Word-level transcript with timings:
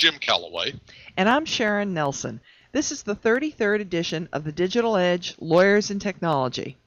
Jim 0.00 0.18
Calloway. 0.18 0.72
And 1.18 1.28
I'm 1.28 1.44
Sharon 1.44 1.92
Nelson. 1.92 2.40
This 2.72 2.90
is 2.90 3.02
the 3.02 3.14
33rd 3.14 3.82
edition 3.82 4.30
of 4.32 4.44
the 4.44 4.52
Digital 4.52 4.96
Edge 4.96 5.34
Lawyers 5.38 5.90
and 5.90 6.00
Technology. 6.00 6.78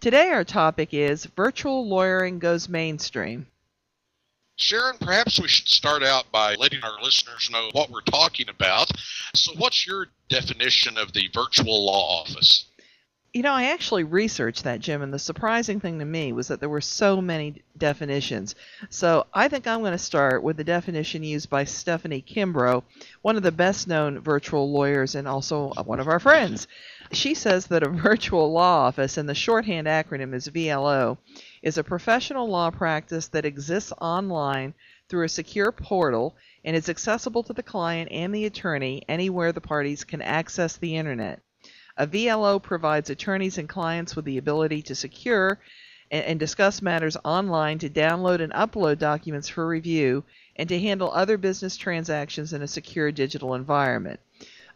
Today, 0.00 0.30
our 0.30 0.42
topic 0.42 0.88
is 0.92 1.26
Virtual 1.36 1.88
Lawyering 1.88 2.40
Goes 2.40 2.68
Mainstream. 2.68 3.46
Sharon, 4.56 4.96
perhaps 4.98 5.40
we 5.40 5.46
should 5.46 5.68
start 5.68 6.02
out 6.02 6.32
by 6.32 6.56
letting 6.56 6.82
our 6.82 7.00
listeners 7.00 7.48
know 7.52 7.70
what 7.70 7.90
we're 7.90 8.00
talking 8.00 8.48
about. 8.48 8.90
So, 9.36 9.52
what's 9.56 9.86
your 9.86 10.08
definition 10.28 10.98
of 10.98 11.12
the 11.12 11.30
virtual 11.32 11.86
law 11.86 12.20
office? 12.22 12.64
You 13.36 13.42
know, 13.42 13.52
I 13.52 13.64
actually 13.64 14.04
researched 14.04 14.62
that, 14.62 14.78
Jim, 14.78 15.02
and 15.02 15.12
the 15.12 15.18
surprising 15.18 15.80
thing 15.80 15.98
to 15.98 16.04
me 16.04 16.32
was 16.32 16.46
that 16.46 16.60
there 16.60 16.68
were 16.68 16.80
so 16.80 17.20
many 17.20 17.64
definitions. 17.76 18.54
So 18.90 19.26
I 19.34 19.48
think 19.48 19.66
I'm 19.66 19.80
going 19.80 19.90
to 19.90 19.98
start 19.98 20.44
with 20.44 20.56
the 20.56 20.62
definition 20.62 21.24
used 21.24 21.50
by 21.50 21.64
Stephanie 21.64 22.22
Kimbro, 22.22 22.84
one 23.22 23.36
of 23.36 23.42
the 23.42 23.50
best 23.50 23.88
known 23.88 24.20
virtual 24.20 24.70
lawyers 24.70 25.16
and 25.16 25.26
also 25.26 25.72
one 25.84 25.98
of 25.98 26.06
our 26.06 26.20
friends. 26.20 26.68
She 27.10 27.34
says 27.34 27.66
that 27.66 27.82
a 27.82 27.88
virtual 27.88 28.52
law 28.52 28.86
office, 28.86 29.16
and 29.16 29.28
the 29.28 29.34
shorthand 29.34 29.88
acronym 29.88 30.32
is 30.32 30.46
VLO, 30.46 31.18
is 31.60 31.76
a 31.76 31.82
professional 31.82 32.48
law 32.48 32.70
practice 32.70 33.26
that 33.26 33.44
exists 33.44 33.92
online 34.00 34.74
through 35.08 35.24
a 35.24 35.28
secure 35.28 35.72
portal 35.72 36.36
and 36.64 36.76
is 36.76 36.88
accessible 36.88 37.42
to 37.42 37.52
the 37.52 37.64
client 37.64 38.12
and 38.12 38.32
the 38.32 38.46
attorney 38.46 39.02
anywhere 39.08 39.50
the 39.50 39.60
parties 39.60 40.04
can 40.04 40.22
access 40.22 40.76
the 40.76 40.94
internet. 40.94 41.40
A 41.96 42.08
VLO 42.08 42.60
provides 42.60 43.08
attorneys 43.08 43.56
and 43.56 43.68
clients 43.68 44.16
with 44.16 44.24
the 44.24 44.38
ability 44.38 44.82
to 44.82 44.94
secure 44.96 45.60
and, 46.10 46.24
and, 46.24 46.40
discuss 46.40 46.82
matters 46.82 47.16
online, 47.24 47.78
to 47.78 47.88
download 47.88 48.40
and 48.40 48.52
upload 48.52 48.98
documents 48.98 49.48
for 49.48 49.66
review, 49.66 50.24
and 50.56 50.68
to 50.68 50.80
handle 50.80 51.12
other 51.12 51.38
business 51.38 51.76
transactions 51.76 52.52
in 52.52 52.62
a 52.62 52.68
secure 52.68 53.12
digital 53.12 53.54
environment. 53.54 54.18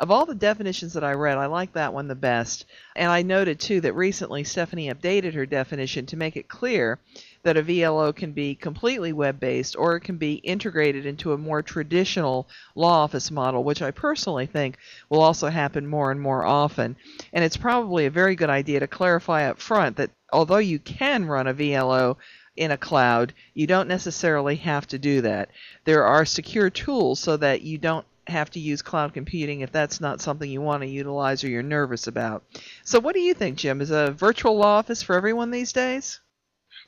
Of 0.01 0.13
all 0.13 0.27
the 0.27 0.35
definitions 0.35 0.93
that 0.93 1.03
I 1.03 1.13
read, 1.15 1.39
I 1.39 1.47
like 1.47 1.73
that 1.73 1.93
one 1.93 2.07
the 2.07 2.15
best. 2.15 2.67
And 2.95 3.11
I 3.11 3.23
noted 3.23 3.59
too 3.59 3.81
that 3.81 3.95
recently 3.95 4.45
Stephanie 4.45 4.93
updated 4.93 5.35
her 5.35 5.45
definition 5.45 6.07
to 6.07 6.17
make 6.17 6.37
it 6.37 6.47
clear 6.47 7.01
that 7.43 7.57
a 7.57 7.63
VLO 7.65 8.15
can 8.15 8.31
be 8.31 8.55
completely 8.55 9.13
web 9.13 9.41
based 9.41 9.75
or 9.77 9.97
it 9.97 10.03
can 10.03 10.17
be 10.17 10.35
integrated 10.35 11.05
into 11.05 11.33
a 11.33 11.39
more 11.39 11.63
traditional 11.63 12.47
law 12.77 13.03
office 13.03 13.33
model, 13.33 13.65
which 13.65 13.83
I 13.83 13.91
personally 13.91 14.47
think 14.47 14.79
will 15.09 15.21
also 15.21 15.49
happen 15.49 15.85
more 15.87 16.13
and 16.13 16.21
more 16.21 16.45
often. 16.45 16.95
And 17.33 17.45
it's 17.45 17.57
probably 17.57 18.07
a 18.07 18.11
very 18.11 18.37
good 18.37 18.51
idea 18.51 18.79
to 18.81 18.87
clarify 18.87 19.49
up 19.49 19.59
front 19.59 19.97
that 19.97 20.11
although 20.33 20.59
you 20.59 20.79
can 20.79 21.25
run 21.25 21.49
a 21.49 21.55
VLO 21.55 22.17
in 22.55 22.71
a 22.71 22.77
cloud, 22.77 23.33
you 23.55 23.67
don't 23.67 23.89
necessarily 23.89 24.57
have 24.57 24.87
to 24.89 24.99
do 24.99 25.23
that. 25.23 25.49
There 25.85 26.05
are 26.05 26.25
secure 26.25 26.71
tools 26.71 27.19
so 27.19 27.37
that 27.37 27.63
you 27.63 27.79
don't 27.79 28.07
have 28.31 28.51
to 28.51 28.61
use 28.61 28.83
cloud 28.83 29.15
computing 29.15 29.61
if 29.61 29.73
that's 29.73 30.01
not 30.01 30.21
something 30.21 30.51
you 30.51 30.61
want 30.61 30.83
to 30.83 30.89
utilize 30.89 31.43
or 31.45 31.49
you're 31.49 31.63
nervous 31.63 32.07
about. 32.07 32.45
So, 32.85 33.01
what 33.01 33.15
do 33.15 33.21
you 33.21 33.35
think, 33.35 33.59
Jim? 33.59 33.81
Is 33.81 33.91
a 33.91 34.13
virtual 34.13 34.57
law 34.57 34.79
office 34.79 35.03
for 35.03 35.17
everyone 35.17 35.51
these 35.51 35.73
days? 35.73 36.21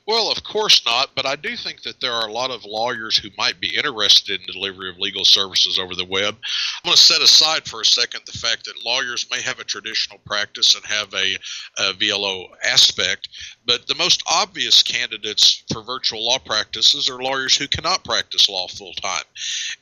Well, 0.07 0.31
of 0.31 0.43
course 0.43 0.83
not, 0.85 1.11
but 1.15 1.27
I 1.27 1.35
do 1.35 1.55
think 1.55 1.83
that 1.83 2.01
there 2.01 2.13
are 2.13 2.27
a 2.27 2.31
lot 2.31 2.49
of 2.49 2.65
lawyers 2.65 3.17
who 3.17 3.29
might 3.37 3.59
be 3.61 3.75
interested 3.75 4.39
in 4.39 4.51
delivery 4.51 4.89
of 4.89 4.97
legal 4.97 5.23
services 5.23 5.77
over 5.77 5.93
the 5.93 6.05
web. 6.05 6.35
I'm 6.35 6.89
going 6.89 6.95
to 6.95 7.01
set 7.01 7.21
aside 7.21 7.65
for 7.65 7.81
a 7.81 7.85
second 7.85 8.21
the 8.25 8.37
fact 8.37 8.65
that 8.65 8.83
lawyers 8.83 9.27
may 9.31 9.41
have 9.41 9.59
a 9.59 9.63
traditional 9.63 10.19
practice 10.25 10.73
and 10.73 10.83
have 10.85 11.13
a, 11.13 11.37
a 11.77 11.93
VLO 11.93 12.47
aspect, 12.63 13.29
but 13.65 13.87
the 13.87 13.95
most 13.95 14.23
obvious 14.29 14.81
candidates 14.83 15.63
for 15.71 15.83
virtual 15.83 16.25
law 16.25 16.39
practices 16.39 17.09
are 17.09 17.21
lawyers 17.21 17.55
who 17.55 17.67
cannot 17.67 18.03
practice 18.03 18.49
law 18.49 18.67
full 18.67 18.93
time. 18.93 19.23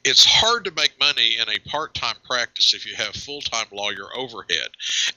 It's 0.03 0.25
hard 0.25 0.65
to 0.65 0.71
make 0.71 0.99
money 0.99 1.37
in 1.37 1.47
a 1.49 1.69
part 1.69 1.93
time 1.93 2.17
practice 2.25 2.73
if 2.73 2.85
you 2.85 2.95
have 2.95 3.15
full 3.15 3.41
time 3.41 3.67
lawyer 3.71 4.15
overhead. 4.15 4.69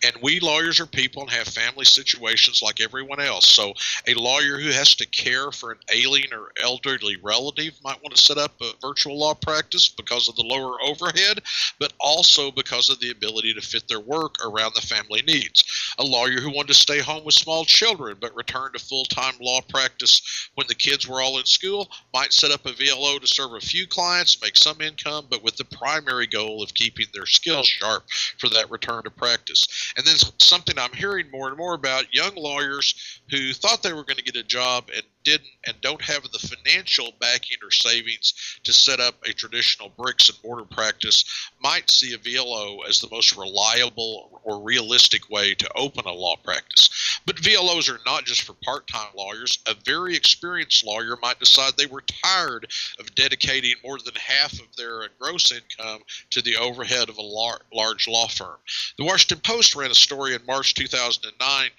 And 0.05 0.17
we 0.23 0.41
lawyers 0.41 0.81
are 0.81 0.87
people 0.87 1.23
and 1.23 1.31
have 1.31 1.49
family 1.49 1.85
situations 1.85 2.63
like 2.63 2.81
everyone 2.81 3.21
else. 3.21 3.49
So 3.49 3.75
a 4.07 4.15
lawyer 4.15 4.59
who 4.59 4.71
has 4.71 4.95
to 4.97 5.07
care 5.07 5.51
for 5.51 5.73
an 5.73 5.79
alien 5.93 6.33
or 6.33 6.53
elderly 6.63 7.17
relative 7.23 7.75
might 7.83 8.03
want 8.03 8.15
to 8.15 8.23
set 8.23 8.39
up 8.39 8.53
a 8.61 8.73
virtual 8.81 9.19
law 9.19 9.35
practice 9.35 9.89
because 9.89 10.29
of 10.29 10.37
the 10.37 10.43
lower 10.43 10.77
overhead, 10.83 11.41
but 11.81 11.93
also 11.99 12.51
because 12.51 12.89
of 12.89 13.01
the 13.01 13.11
ability 13.11 13.55
to 13.55 13.61
fit 13.61 13.89
their 13.89 14.01
work 14.01 14.37
around 14.45 14.75
the 14.75 14.81
family 14.81 15.23
needs. 15.23 15.65
A 15.99 16.05
lawyer 16.05 16.41
who 16.41 16.51
wanted 16.51 16.69
to 16.69 16.75
stay 16.75 17.01
home 17.01 17.25
with 17.25 17.35
small 17.35 17.65
children 17.65 18.17
but 18.21 18.35
return 18.53 18.73
to 18.73 18.79
full 18.79 19.05
time 19.05 19.35
law 19.41 19.61
practice 19.69 20.51
when 20.55 20.67
the 20.67 20.75
kids 20.75 21.09
were 21.09 21.21
all 21.21 21.39
in 21.39 21.45
school 21.45 21.89
might 22.13 22.33
set 22.33 22.51
up 22.51 22.67
a 22.67 22.71
VLO 22.71 23.21
to 23.21 23.27
serve 23.27 23.53
a 23.55 23.61
few 23.61 23.87
clients, 23.87 24.41
make 24.43 24.57
some 24.57 24.81
income, 24.81 25.27
but 25.31 25.43
with 25.43 25.57
the 25.57 25.65
primary 25.65 26.27
goal 26.27 26.63
of 26.63 26.75
keeping 26.75 27.07
their 27.13 27.27
skills 27.27 27.67
sharp 27.67 28.05
for 28.39 28.49
that 28.49 28.71
return 28.71 29.03
to 29.05 29.11
practice. 29.11 29.93
And 29.97 30.07
then 30.07 30.17
something 30.39 30.79
I'm 30.79 30.93
hearing 30.93 31.31
more 31.31 31.49
and 31.49 31.57
more 31.57 31.75
about 31.75 32.13
young 32.15 32.35
lawyers 32.35 33.21
who 33.31 33.53
thought 33.53 33.83
they 33.83 33.93
were 33.93 34.05
going 34.05 34.17
to 34.17 34.25
get 34.25 34.37
a 34.37 34.43
job 34.43 34.91
and 34.95 35.05
didn't 35.25 35.49
and 35.67 35.81
don't 35.81 36.03
have 36.03 36.23
the 36.31 36.39
financial 36.39 37.13
backing 37.21 37.59
or 37.63 37.71
savings 37.71 38.35
to 38.65 38.73
set 38.73 39.01
up 39.01 39.15
a 39.25 39.33
traditional 39.33 39.91
bricks 39.91 40.29
and 40.29 40.39
mortar 40.45 40.65
practice 40.65 41.25
might 41.63 41.91
see 41.91 42.15
a 42.15 42.19
VLO 42.19 42.79
as 42.89 43.01
the 43.01 43.09
most 43.11 43.37
reliable 43.37 44.41
or 44.45 44.61
realistic 44.61 45.29
way 45.31 45.55
to 45.55 45.71
open 45.77 46.05
a 46.07 46.13
law 46.13 46.37
practice. 46.37 47.21
But 47.27 47.37
VLOs 47.37 47.89
are 47.89 48.01
not 48.05 48.25
just 48.25 48.43
for 48.43 48.55
part 48.65 48.87
time 48.89 49.11
lawyers. 49.17 49.59
A 49.67 49.75
very 49.85 50.17
experienced 50.17 50.85
lawyer 50.85 51.17
might 51.23 51.39
decide 51.39 51.75
they 51.77 51.87
were 51.87 52.05
tired 52.25 52.67
of 52.99 53.15
dedicating 53.15 53.75
more 53.85 53.99
than 53.99 54.15
half 54.15 54.53
of 54.55 54.75
their 54.77 55.09
gross 55.19 55.53
income 55.53 56.03
to 56.31 56.43
the 56.43 56.57
overhead 56.57 57.09
of 57.09 57.19
a 57.19 57.23
lar- 57.23 57.63
large 57.73 58.09
law 58.09 58.27
firm. 58.27 58.59
The 58.99 59.05
Washington 59.05 59.41
Post 59.41 59.77
ran 59.77 59.91
a 59.91 59.95
story 59.95 60.35
in 60.35 60.45
March 60.47 60.75
2009 60.75 61.71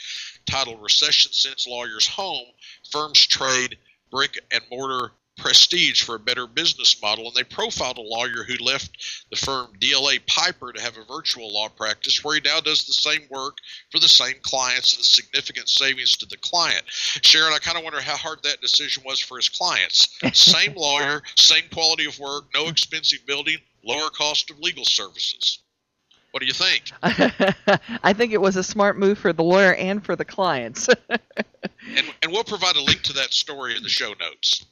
titled 0.46 0.82
Recession 0.82 1.32
Sends 1.32 1.68
Lawyers 1.68 2.08
Home 2.08 2.48
Firms 2.92 3.26
Trade 3.34 3.80
Brick 4.12 4.38
and 4.52 4.62
Mortar 4.70 5.12
prestige 5.38 6.04
for 6.04 6.14
a 6.14 6.20
better 6.20 6.46
business 6.46 7.02
model, 7.02 7.26
and 7.26 7.36
they 7.36 7.44
profiled 7.44 7.98
a 7.98 8.02
lawyer 8.02 8.44
who 8.44 8.64
left 8.64 9.26
the 9.32 9.36
firm 9.36 9.74
DLA 9.80 10.24
Piper 10.28 10.72
to 10.72 10.80
have 10.80 10.98
a 10.98 11.06
virtual 11.06 11.52
law 11.52 11.68
practice 11.68 12.24
where 12.24 12.36
he 12.36 12.42
now 12.42 12.60
does 12.60 12.86
the 12.86 12.94
same 12.94 13.22
work 13.32 13.58
for 13.90 13.98
the 13.98 14.08
same 14.08 14.36
clients 14.44 14.96
and 14.96 15.04
significant 15.04 15.68
savings 15.68 16.16
to 16.18 16.28
the 16.28 16.38
client. 16.38 16.84
Sharon, 16.88 17.54
I 17.54 17.58
kind 17.58 17.76
of 17.76 17.84
wonder 17.84 18.02
how 18.02 18.16
hard 18.16 18.44
that 18.44 18.62
decision 18.62 19.02
was 19.04 19.20
for 19.20 19.38
his 19.38 19.50
clients. 19.50 20.08
same 20.34 20.76
lawyer, 20.76 21.24
same 21.36 21.64
quality 21.74 22.06
of 22.06 22.20
work, 22.20 22.46
no 22.54 22.68
expensive 22.68 23.26
building, 23.26 23.58
lower 23.84 24.12
cost 24.12 24.52
of 24.52 24.60
legal 24.60 24.86
services. 24.86 25.63
What 26.34 26.40
do 26.40 26.48
you 26.48 26.54
think? 26.54 26.92
I 28.04 28.12
think 28.14 28.34
it 28.34 28.42
was 28.42 28.56
a 28.56 28.64
smart 28.64 28.98
move 28.98 29.20
for 29.20 29.34
the 29.34 29.44
lawyer 29.44 29.76
and 29.76 30.04
for 30.04 30.16
the 30.16 30.26
clients. 30.26 30.90
and, 31.10 31.20
and 32.24 32.32
we'll 32.32 32.44
provide 32.44 32.76
a 32.76 32.82
link 32.82 33.04
to 33.04 33.14
that 33.14 33.32
story 33.32 33.78
in 33.78 33.84
the 33.84 33.90
show 33.90 34.16
notes. 34.20 34.66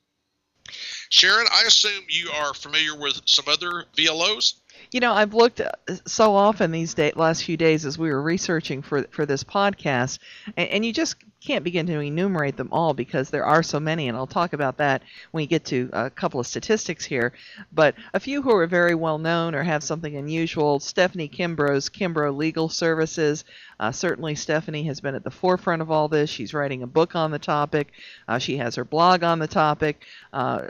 Sharon, 1.09 1.45
I 1.53 1.65
assume 1.67 2.03
you 2.09 2.31
are 2.31 2.55
familiar 2.55 2.97
with 2.97 3.21
some 3.27 3.45
other 3.47 3.85
VLOs? 3.95 4.55
You 4.91 5.01
know, 5.01 5.13
I've 5.13 5.35
looked 5.35 5.61
uh, 5.61 5.69
so 6.07 6.33
often 6.33 6.71
these 6.71 6.95
day, 6.95 7.11
last 7.15 7.43
few 7.43 7.57
days 7.57 7.85
as 7.85 7.95
we 7.95 8.09
were 8.09 8.23
researching 8.23 8.81
for 8.81 9.03
for 9.11 9.27
this 9.27 9.43
podcast, 9.43 10.17
and, 10.57 10.67
and 10.67 10.83
you 10.83 10.91
just 10.91 11.17
can't 11.41 11.63
begin 11.63 11.87
to 11.87 11.99
enumerate 11.99 12.55
them 12.55 12.69
all 12.71 12.93
because 12.93 13.29
there 13.29 13.45
are 13.45 13.63
so 13.63 13.79
many, 13.79 14.07
and 14.07 14.15
I'll 14.15 14.27
talk 14.27 14.53
about 14.53 14.77
that 14.77 15.01
when 15.31 15.41
we 15.41 15.47
get 15.47 15.65
to 15.65 15.89
a 15.91 16.09
couple 16.09 16.39
of 16.39 16.45
statistics 16.45 17.03
here. 17.03 17.33
But 17.71 17.95
a 18.13 18.19
few 18.19 18.43
who 18.43 18.55
are 18.55 18.67
very 18.67 18.93
well 18.93 19.17
known 19.17 19.55
or 19.55 19.63
have 19.63 19.83
something 19.83 20.15
unusual 20.15 20.79
Stephanie 20.79 21.27
Kimbro's 21.29 21.89
Kimbro 21.89 22.35
Legal 22.35 22.69
Services. 22.69 23.43
Uh, 23.79 23.91
certainly, 23.91 24.35
Stephanie 24.35 24.83
has 24.83 25.01
been 25.01 25.15
at 25.15 25.23
the 25.23 25.31
forefront 25.31 25.81
of 25.81 25.89
all 25.89 26.07
this. 26.07 26.29
She's 26.29 26.53
writing 26.53 26.83
a 26.83 26.87
book 26.87 27.15
on 27.15 27.31
the 27.31 27.39
topic, 27.39 27.91
uh, 28.27 28.37
she 28.37 28.57
has 28.57 28.75
her 28.75 28.85
blog 28.85 29.23
on 29.23 29.39
the 29.39 29.47
topic. 29.47 30.05
Uh, 30.31 30.61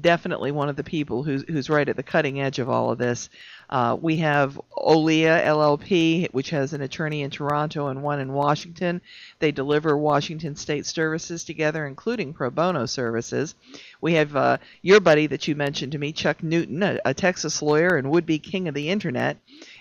definitely 0.00 0.52
one 0.52 0.68
of 0.68 0.76
the 0.76 0.84
people 0.84 1.24
who's, 1.24 1.44
who's 1.48 1.68
right 1.68 1.88
at 1.88 1.96
the 1.96 2.02
cutting 2.04 2.40
edge 2.40 2.60
of 2.60 2.70
all 2.70 2.92
of 2.92 2.98
this. 2.98 3.28
Uh, 3.70 3.96
we 4.00 4.16
have 4.18 4.60
Olia 4.76 5.44
LLP, 5.44 6.30
which 6.32 6.50
has 6.50 6.72
an 6.72 6.82
attorney 6.82 7.22
in 7.22 7.30
Toronto 7.30 7.88
and 7.88 8.02
one 8.02 8.20
in 8.20 8.32
Washington. 8.32 9.00
They 9.38 9.52
deliver 9.52 9.96
Washington 9.96 10.56
state 10.56 10.86
services 10.86 11.44
together, 11.44 11.86
including 11.86 12.34
pro 12.34 12.50
bono 12.50 12.86
services. 12.86 13.54
We 14.00 14.14
have 14.14 14.36
uh, 14.36 14.58
your 14.82 15.00
buddy 15.00 15.26
that 15.28 15.48
you 15.48 15.54
mentioned 15.54 15.92
to 15.92 15.98
me, 15.98 16.12
Chuck 16.12 16.42
Newton, 16.42 16.82
a, 16.82 16.98
a 17.04 17.14
Texas 17.14 17.62
lawyer 17.62 17.96
and 17.96 18.10
would 18.10 18.26
be 18.26 18.38
king 18.38 18.68
of 18.68 18.74
the 18.74 18.90
internet. 18.90 19.38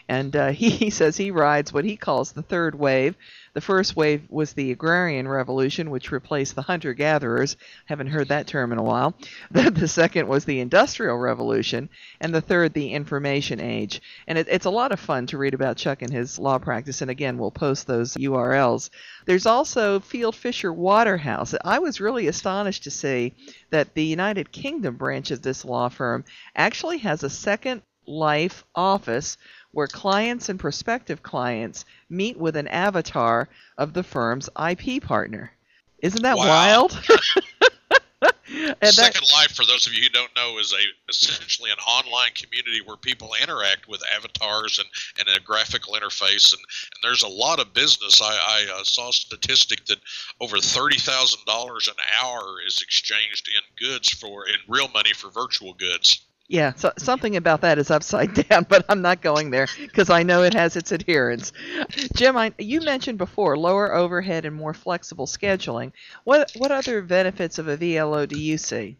And 0.08 0.36
uh, 0.36 0.48
he, 0.52 0.70
he 0.70 0.90
says 0.90 1.18
he 1.18 1.32
rides 1.32 1.74
what 1.74 1.86
he 1.86 1.98
calls 1.98 2.32
the 2.32 2.42
third 2.42 2.76
wave, 2.76 3.16
the 3.54 3.62
first 3.62 3.96
wave 3.96 4.24
was 4.30 4.54
the 4.54 4.72
agrarian 4.72 5.28
revolution, 5.28 5.92
which 5.92 6.12
replaced 6.12 6.56
the 6.56 6.64
hunter 6.64 6.96
gatherers. 6.96 7.56
Haven't 7.86 8.08
heard 8.08 8.30
that 8.30 8.48
term 8.48 8.72
in 8.72 8.80
a 8.80 8.84
while. 8.84 9.14
The, 9.52 9.70
the 9.70 9.88
second 9.88 10.28
was 10.28 10.46
the 10.46 10.60
industrial 10.60 11.18
revolution, 11.18 11.90
and 12.20 12.34
the 12.34 12.42
third, 12.42 12.74
the 12.74 12.94
information 12.94 13.60
age. 13.60 14.02
And 14.26 14.40
it, 14.40 14.48
it's 14.50 14.66
a 14.66 14.72
lot 14.72 14.92
of 14.92 15.00
fun 15.00 15.28
to 15.28 15.38
read 15.38 15.54
about 15.54 15.78
Chuck 15.78 16.02
and 16.02 16.12
his 16.12 16.40
law 16.40 16.58
practice. 16.58 17.04
And 17.04 17.12
again, 17.12 17.38
we'll 17.38 17.52
post 17.52 17.86
those 17.86 18.16
URLs. 18.16 18.90
There's 19.26 19.46
also 19.46 20.00
Field 20.00 20.36
Fisher 20.36 20.74
Waterhouse. 20.74 21.54
I 21.64 21.78
was 21.78 22.02
really 22.02 22.26
astonished 22.26 22.86
to 22.86 22.92
see 22.92 23.36
that 23.70 23.94
the 23.94 24.04
United 24.04 24.52
Kingdom 24.52 24.96
branch 24.96 25.30
of 25.30 25.44
this 25.44 25.64
law 25.64 25.90
firm 25.90 26.26
actually 26.56 26.98
has 27.00 27.24
a 27.24 27.30
second 27.30 27.84
life 28.06 28.64
office 28.76 29.38
where 29.72 29.88
clients 29.88 30.50
and 30.50 30.60
prospective 30.60 31.24
clients 31.24 31.86
meet 32.10 32.38
with 32.38 32.56
an 32.56 32.68
avatar 32.68 33.50
of 33.78 33.94
the 33.94 34.04
firm's 34.04 34.50
IP 34.70 35.02
partner. 35.04 35.52
Isn't 36.00 36.22
that 36.24 36.38
Wow. 36.38 36.48
wild? 36.48 37.00
And 38.48 38.76
that- 38.82 38.94
Second 38.94 39.28
Life, 39.34 39.52
for 39.56 39.66
those 39.66 39.88
of 39.88 39.94
you 39.94 40.04
who 40.04 40.10
don't 40.10 40.34
know, 40.36 40.58
is 40.58 40.74
a 40.74 41.10
essentially 41.10 41.72
an 41.72 41.78
online 41.88 42.32
community 42.36 42.82
where 42.86 42.98
people 42.98 43.32
interact 43.42 43.88
with 43.88 44.02
avatars 44.16 44.80
and, 44.80 44.88
and 45.20 45.36
a 45.36 45.40
graphical 45.42 45.94
interface. 45.94 46.54
And, 46.54 46.60
and 46.60 47.02
there's 47.02 47.24
a 47.24 47.28
lot 47.28 47.60
of 47.60 47.74
business. 47.74 48.22
I, 48.22 48.34
I 48.36 48.80
uh, 48.80 48.84
saw 48.84 49.10
a 49.10 49.14
statistic 49.14 49.86
that 49.86 49.98
over 50.40 50.60
thirty 50.60 51.00
thousand 51.00 51.44
dollars 51.46 51.88
an 51.88 51.96
hour 52.22 52.58
is 52.66 52.82
exchanged 52.82 53.50
in 53.50 53.88
goods 53.88 54.10
for 54.10 54.48
in 54.48 54.56
real 54.68 54.90
money 54.90 55.14
for 55.14 55.30
virtual 55.32 55.74
goods. 55.74 56.22
Yeah, 56.48 56.74
so, 56.75 56.92
something 56.98 57.36
about 57.36 57.62
that 57.62 57.78
is 57.80 57.90
upside 57.92 58.34
down, 58.50 58.66
but 58.69 58.86
I'm 58.90 59.01
not 59.01 59.22
going 59.22 59.50
there 59.50 59.68
because 59.78 60.10
I 60.10 60.24
know 60.24 60.44
it 60.44 60.54
has 60.54 60.75
its 60.78 60.92
adherents. 60.92 61.51
Jim, 62.16 62.38
I, 62.38 62.54
you 62.57 62.81
mentioned 62.81 63.18
before 63.18 63.57
lower 63.57 63.94
overhead 63.94 64.45
and 64.45 64.56
more 64.56 64.74
flexible 64.74 65.25
scheduling. 65.25 65.92
What 66.24 66.50
what 66.54 66.72
other 66.72 67.01
benefits 67.01 67.60
of 67.60 67.68
a 67.68 67.78
VLO 67.78 68.25
do 68.25 68.36
you 68.38 68.57
see? 68.57 68.98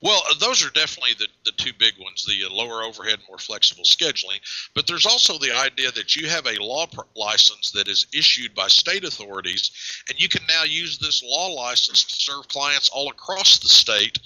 Well, 0.00 0.22
uh, 0.30 0.34
those 0.38 0.64
are 0.64 0.70
definitely 0.70 1.14
the, 1.18 1.26
the 1.44 1.52
two 1.52 1.72
big 1.76 1.94
ones 1.98 2.24
the 2.24 2.46
uh, 2.46 2.54
lower 2.54 2.84
overhead, 2.84 3.18
more 3.28 3.38
flexible 3.38 3.82
scheduling. 3.82 4.38
But 4.74 4.86
there's 4.86 5.06
also 5.06 5.38
the 5.38 5.56
idea 5.56 5.90
that 5.90 6.14
you 6.14 6.28
have 6.28 6.46
a 6.46 6.62
law 6.62 6.86
license 7.16 7.72
that 7.72 7.88
is 7.88 8.06
issued 8.14 8.54
by 8.54 8.68
state 8.68 9.04
authorities, 9.04 9.72
and 10.08 10.20
you 10.20 10.28
can 10.28 10.42
now 10.48 10.62
use 10.62 10.98
this 10.98 11.22
law 11.24 11.48
license 11.48 12.04
to 12.04 12.14
serve 12.14 12.46
clients 12.48 12.88
all 12.90 13.10
across 13.10 13.58
the 13.58 13.68
state 13.68 14.18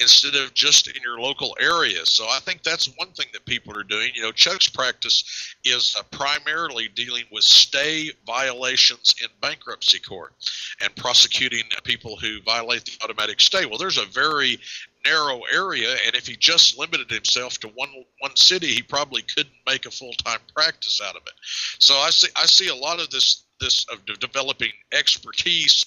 instead 0.00 0.34
of 0.34 0.54
just 0.54 0.88
in 0.88 1.02
your 1.02 1.20
local 1.20 1.54
area. 1.60 2.06
So 2.06 2.24
I 2.24 2.38
think 2.40 2.62
that's 2.62 2.86
one 2.96 3.10
thing 3.12 3.26
that 3.34 3.44
people 3.44 3.76
are 3.76 3.84
doing. 3.84 4.10
You 4.14 4.22
know, 4.22 4.32
Chuck's 4.32 4.68
practice 4.68 5.54
is 5.64 5.94
uh, 5.98 6.04
primarily 6.10 6.88
dealing 6.88 7.24
with 7.30 7.44
stay 7.44 8.12
violations 8.26 9.14
in 9.22 9.28
bankruptcy 9.42 9.98
court 9.98 10.32
and 10.82 10.94
prosecuting 10.96 11.64
people 11.84 12.16
who 12.16 12.40
violate 12.42 12.84
the 12.86 12.96
automatic 13.04 13.40
stay. 13.40 13.66
Well, 13.66 13.78
there's 13.78 13.98
a 13.98 14.06
very 14.06 14.58
narrow 15.04 15.42
area, 15.52 15.96
and 16.06 16.14
if 16.14 16.26
he 16.26 16.36
just 16.36 16.78
limited 16.78 17.10
himself 17.10 17.58
to 17.58 17.68
one 17.68 17.90
one 18.20 18.36
city, 18.36 18.68
he 18.68 18.82
probably 18.82 19.22
couldn't 19.22 19.54
make 19.66 19.86
a 19.86 19.90
full 19.90 20.12
time 20.12 20.40
practice 20.54 21.00
out 21.04 21.16
of 21.16 21.22
it. 21.26 21.34
So 21.78 21.94
I 21.94 22.10
see 22.10 22.28
I 22.36 22.46
see 22.46 22.68
a 22.68 22.74
lot 22.74 23.00
of 23.00 23.10
this 23.10 23.44
this 23.60 23.86
of 23.92 24.04
de- 24.06 24.14
developing 24.16 24.70
expertise 24.92 25.84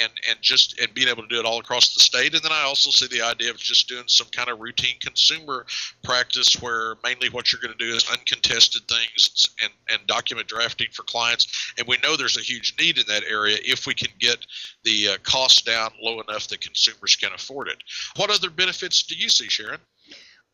and 0.00 0.12
and 0.28 0.38
just 0.40 0.78
and 0.80 0.92
being 0.94 1.08
able 1.08 1.22
to 1.22 1.28
do 1.28 1.38
it 1.38 1.46
all 1.46 1.58
across 1.58 1.94
the 1.94 2.00
state. 2.00 2.34
And 2.34 2.42
then 2.42 2.52
I 2.52 2.62
also 2.62 2.90
see 2.90 3.06
the 3.06 3.22
idea 3.22 3.50
of 3.50 3.58
just 3.58 3.88
doing 3.88 4.04
some 4.06 4.28
kind 4.28 4.48
of 4.48 4.60
routine 4.60 4.96
consumer 5.00 5.66
practice 6.02 6.60
where 6.60 6.96
mainly 7.02 7.28
what 7.30 7.52
you're 7.52 7.60
going 7.60 7.76
to 7.76 7.84
do 7.84 7.94
is 7.94 8.08
uncontested 8.10 8.82
things 8.88 9.46
and 9.62 9.72
and 9.90 10.06
document 10.06 10.48
drafting 10.48 10.88
for 10.92 11.02
clients. 11.04 11.72
And 11.78 11.86
we 11.86 11.98
know 12.02 12.16
there's 12.16 12.36
a 12.36 12.42
huge 12.42 12.74
need 12.78 12.98
in 12.98 13.04
that 13.08 13.24
area 13.24 13.58
if 13.62 13.86
we 13.86 13.94
can 13.94 14.10
get 14.18 14.46
the 14.84 15.08
uh, 15.08 15.16
cost 15.22 15.66
down 15.66 15.90
low 16.02 16.20
enough 16.20 16.48
that 16.48 16.60
consumers 16.60 17.16
can 17.16 17.32
afford 17.34 17.68
it. 17.68 17.82
What 18.16 18.30
other 18.30 18.50
benefits 18.50 19.02
do 19.02 19.14
you 19.14 19.28
see, 19.28 19.48
Sharon? 19.48 19.80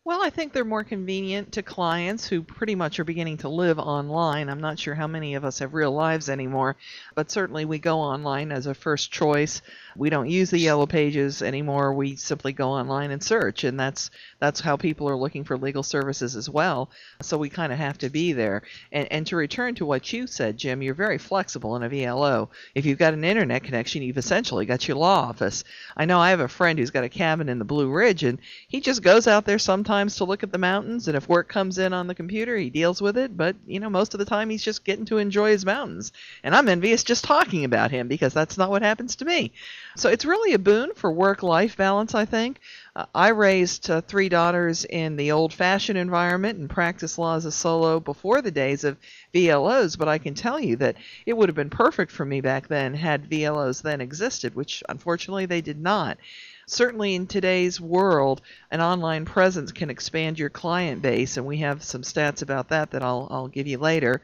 Well, 0.06 0.22
I 0.22 0.28
think 0.28 0.52
they're 0.52 0.66
more 0.66 0.84
convenient 0.84 1.52
to 1.52 1.62
clients 1.62 2.26
who 2.26 2.42
pretty 2.42 2.74
much 2.74 3.00
are 3.00 3.04
beginning 3.04 3.38
to 3.38 3.48
live 3.48 3.78
online. 3.78 4.50
I'm 4.50 4.60
not 4.60 4.78
sure 4.78 4.94
how 4.94 5.06
many 5.06 5.34
of 5.34 5.46
us 5.46 5.60
have 5.60 5.72
real 5.72 5.92
lives 5.92 6.28
anymore, 6.28 6.76
but 7.14 7.30
certainly 7.30 7.64
we 7.64 7.78
go 7.78 8.00
online 8.00 8.52
as 8.52 8.66
a 8.66 8.74
first 8.74 9.10
choice. 9.10 9.62
We 9.96 10.10
don't 10.10 10.28
use 10.28 10.50
the 10.50 10.58
yellow 10.58 10.84
pages 10.84 11.40
anymore. 11.40 11.94
We 11.94 12.16
simply 12.16 12.52
go 12.52 12.68
online 12.68 13.12
and 13.12 13.22
search, 13.22 13.64
and 13.64 13.80
that's 13.80 14.10
that's 14.40 14.60
how 14.60 14.76
people 14.76 15.08
are 15.08 15.16
looking 15.16 15.42
for 15.42 15.56
legal 15.56 15.82
services 15.82 16.36
as 16.36 16.50
well. 16.50 16.90
So 17.22 17.38
we 17.38 17.48
kind 17.48 17.72
of 17.72 17.78
have 17.78 17.96
to 17.98 18.10
be 18.10 18.34
there. 18.34 18.60
And 18.92 19.10
and 19.10 19.26
to 19.28 19.36
return 19.36 19.74
to 19.76 19.86
what 19.86 20.12
you 20.12 20.26
said, 20.26 20.58
Jim, 20.58 20.82
you're 20.82 20.92
very 20.92 21.16
flexible 21.16 21.76
in 21.76 21.82
a 21.82 21.88
VLO. 21.88 22.50
If 22.74 22.84
you've 22.84 22.98
got 22.98 23.14
an 23.14 23.24
internet 23.24 23.64
connection, 23.64 24.02
you've 24.02 24.18
essentially 24.18 24.66
got 24.66 24.86
your 24.86 24.98
law 24.98 25.20
office. 25.20 25.64
I 25.96 26.04
know 26.04 26.20
I 26.20 26.28
have 26.28 26.40
a 26.40 26.48
friend 26.48 26.78
who's 26.78 26.90
got 26.90 27.04
a 27.04 27.08
cabin 27.08 27.48
in 27.48 27.58
the 27.58 27.64
Blue 27.64 27.90
Ridge, 27.90 28.22
and 28.22 28.38
he 28.68 28.82
just 28.82 29.02
goes 29.02 29.26
out 29.26 29.46
there 29.46 29.58
sometimes 29.58 29.93
to 29.94 30.24
look 30.24 30.42
at 30.42 30.52
the 30.52 30.58
mountains. 30.58 31.08
And 31.08 31.16
if 31.16 31.28
work 31.28 31.48
comes 31.48 31.78
in 31.78 31.92
on 31.92 32.06
the 32.06 32.14
computer, 32.14 32.56
he 32.56 32.70
deals 32.70 33.00
with 33.00 33.16
it. 33.16 33.36
But 33.36 33.56
you 33.66 33.80
know, 33.80 33.90
most 33.90 34.14
of 34.14 34.18
the 34.18 34.24
time, 34.24 34.50
he's 34.50 34.62
just 34.62 34.84
getting 34.84 35.04
to 35.06 35.18
enjoy 35.18 35.50
his 35.50 35.64
mountains. 35.64 36.12
And 36.42 36.54
I'm 36.54 36.68
envious 36.68 37.04
just 37.04 37.24
talking 37.24 37.64
about 37.64 37.90
him 37.90 38.08
because 38.08 38.34
that's 38.34 38.58
not 38.58 38.70
what 38.70 38.82
happens 38.82 39.16
to 39.16 39.24
me. 39.24 39.52
So 39.96 40.08
it's 40.08 40.24
really 40.24 40.54
a 40.54 40.58
boon 40.58 40.92
for 40.94 41.12
work-life 41.12 41.76
balance, 41.76 42.14
I 42.14 42.24
think. 42.24 42.60
Uh, 42.96 43.06
I 43.14 43.28
raised 43.28 43.90
uh, 43.90 44.00
three 44.00 44.28
daughters 44.28 44.84
in 44.84 45.16
the 45.16 45.32
old-fashioned 45.32 45.98
environment 45.98 46.58
and 46.58 46.70
practiced 46.70 47.18
law 47.18 47.36
as 47.36 47.44
a 47.44 47.52
solo 47.52 48.00
before 48.00 48.42
the 48.42 48.50
days 48.50 48.84
of 48.84 48.98
VLOs, 49.32 49.98
but 49.98 50.08
I 50.08 50.18
can 50.18 50.34
tell 50.34 50.60
you 50.60 50.76
that 50.76 50.96
it 51.26 51.36
would 51.36 51.48
have 51.48 51.56
been 51.56 51.70
perfect 51.70 52.12
for 52.12 52.24
me 52.24 52.40
back 52.40 52.68
then 52.68 52.94
had 52.94 53.28
VLOs 53.30 53.82
then 53.82 54.00
existed, 54.00 54.54
which 54.54 54.82
unfortunately 54.88 55.46
they 55.46 55.60
did 55.60 55.80
not. 55.80 56.18
Certainly 56.66 57.14
in 57.14 57.26
today's 57.26 57.80
world, 57.80 58.40
an 58.70 58.80
online 58.80 59.24
presence 59.24 59.72
can 59.72 59.90
expand 59.90 60.38
your 60.38 60.50
client 60.50 61.02
base, 61.02 61.36
and 61.36 61.46
we 61.46 61.58
have 61.58 61.82
some 61.82 62.02
stats 62.02 62.42
about 62.42 62.68
that 62.70 62.92
that 62.92 63.02
I'll, 63.02 63.28
I'll 63.30 63.48
give 63.48 63.66
you 63.66 63.78
later. 63.78 64.22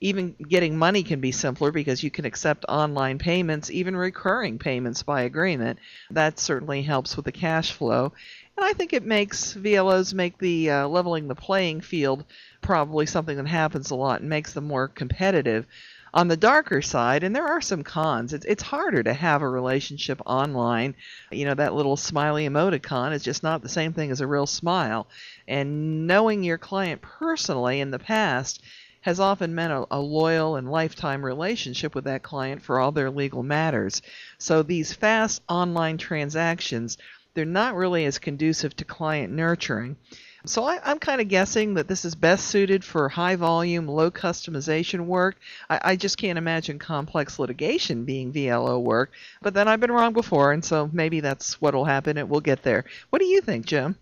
Even 0.00 0.34
getting 0.48 0.76
money 0.76 1.02
can 1.04 1.20
be 1.20 1.30
simpler 1.30 1.70
because 1.70 2.02
you 2.02 2.10
can 2.10 2.24
accept 2.24 2.64
online 2.68 3.18
payments, 3.18 3.70
even 3.70 3.96
recurring 3.96 4.58
payments 4.58 5.02
by 5.02 5.22
agreement. 5.22 5.78
That 6.10 6.40
certainly 6.40 6.82
helps 6.82 7.16
with 7.16 7.24
the 7.24 7.32
cash 7.32 7.70
flow. 7.72 8.12
And 8.56 8.66
I 8.66 8.72
think 8.72 8.92
it 8.92 9.04
makes 9.04 9.54
VLOs 9.54 10.12
make 10.12 10.38
the 10.38 10.70
uh, 10.70 10.88
leveling 10.88 11.28
the 11.28 11.34
playing 11.34 11.80
field 11.80 12.24
probably 12.60 13.06
something 13.06 13.36
that 13.36 13.46
happens 13.46 13.90
a 13.90 13.94
lot 13.94 14.20
and 14.20 14.28
makes 14.28 14.52
them 14.52 14.64
more 14.64 14.88
competitive. 14.88 15.66
On 16.14 16.28
the 16.28 16.36
darker 16.36 16.82
side, 16.82 17.24
and 17.24 17.34
there 17.34 17.46
are 17.46 17.62
some 17.62 17.82
cons, 17.82 18.34
it's, 18.34 18.44
it's 18.44 18.62
harder 18.62 19.02
to 19.02 19.14
have 19.14 19.40
a 19.40 19.48
relationship 19.48 20.20
online. 20.26 20.94
You 21.30 21.46
know, 21.46 21.54
that 21.54 21.74
little 21.74 21.96
smiley 21.96 22.46
emoticon 22.46 23.12
is 23.12 23.22
just 23.22 23.42
not 23.42 23.62
the 23.62 23.68
same 23.70 23.94
thing 23.94 24.10
as 24.10 24.20
a 24.20 24.26
real 24.26 24.46
smile. 24.46 25.08
And 25.48 26.06
knowing 26.06 26.44
your 26.44 26.58
client 26.58 27.00
personally 27.00 27.80
in 27.80 27.90
the 27.90 27.98
past 27.98 28.62
has 29.00 29.20
often 29.20 29.54
meant 29.54 29.72
a, 29.72 29.86
a, 29.90 29.98
loyal 29.98 30.56
and 30.56 30.70
lifetime 30.70 31.24
relationship 31.24 31.94
with 31.94 32.04
that 32.04 32.22
client 32.22 32.62
for 32.62 32.78
all 32.78 32.92
their 32.92 33.10
legal 33.10 33.42
matters. 33.42 34.02
So 34.36 34.62
these 34.62 34.92
fast 34.92 35.42
online 35.48 35.96
transactions, 35.96 36.98
they're 37.32 37.46
not 37.46 37.74
really 37.74 38.04
as 38.04 38.18
conducive 38.18 38.76
to 38.76 38.84
client 38.84 39.32
nurturing. 39.32 39.96
So 40.44 40.64
I, 40.64 40.90
am 40.90 40.98
kind 40.98 41.20
of 41.20 41.28
guessing 41.28 41.74
that 41.74 41.86
this 41.86 42.04
is 42.04 42.16
best 42.16 42.46
suited 42.48 42.84
for 42.84 43.08
high 43.08 43.36
volume, 43.36 43.86
low 43.86 44.10
customization 44.10 45.06
work. 45.06 45.36
I, 45.70 45.80
I 45.82 45.96
just 45.96 46.18
can't 46.18 46.38
imagine 46.38 46.80
complex 46.80 47.38
litigation 47.38 48.04
being 48.04 48.32
VLO 48.32 48.82
work, 48.82 49.12
but 49.40 49.54
then 49.54 49.68
I've 49.68 49.78
been 49.78 49.92
wrong 49.92 50.12
before, 50.12 50.52
and 50.52 50.64
so 50.64 50.90
maybe 50.92 51.20
that's 51.20 51.60
what 51.60 51.74
will 51.74 51.84
happen, 51.84 52.18
and 52.18 52.28
we'll 52.28 52.40
get 52.40 52.64
there. 52.64 52.84
What 53.10 53.20
do 53.20 53.26
you 53.26 53.40
think, 53.40 53.66
Jim? 53.66 53.96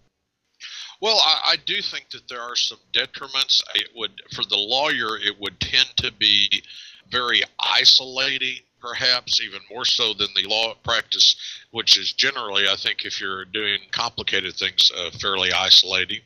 Well, 1.00 1.20
I, 1.22 1.52
I, 1.52 1.56
do 1.64 1.80
think 1.80 2.10
that 2.10 2.28
there 2.28 2.42
are 2.42 2.56
some 2.56 2.78
detriments. 2.92 3.62
It 3.74 3.88
would, 3.94 4.20
for 4.34 4.44
the 4.44 4.56
lawyer, 4.56 5.16
it 5.16 5.40
would 5.40 5.58
tend 5.58 5.88
to 5.96 6.12
be 6.12 6.62
very 7.10 7.42
isolating, 7.58 8.58
perhaps 8.80 9.40
even 9.40 9.60
more 9.70 9.84
so 9.84 10.14
than 10.14 10.28
the 10.34 10.48
law 10.48 10.74
practice, 10.82 11.36
which 11.70 11.98
is 11.98 12.12
generally, 12.12 12.68
I 12.68 12.76
think, 12.76 13.04
if 13.04 13.20
you're 13.20 13.44
doing 13.44 13.80
complicated 13.92 14.54
things, 14.54 14.90
uh, 14.96 15.10
fairly 15.20 15.52
isolating. 15.52 16.20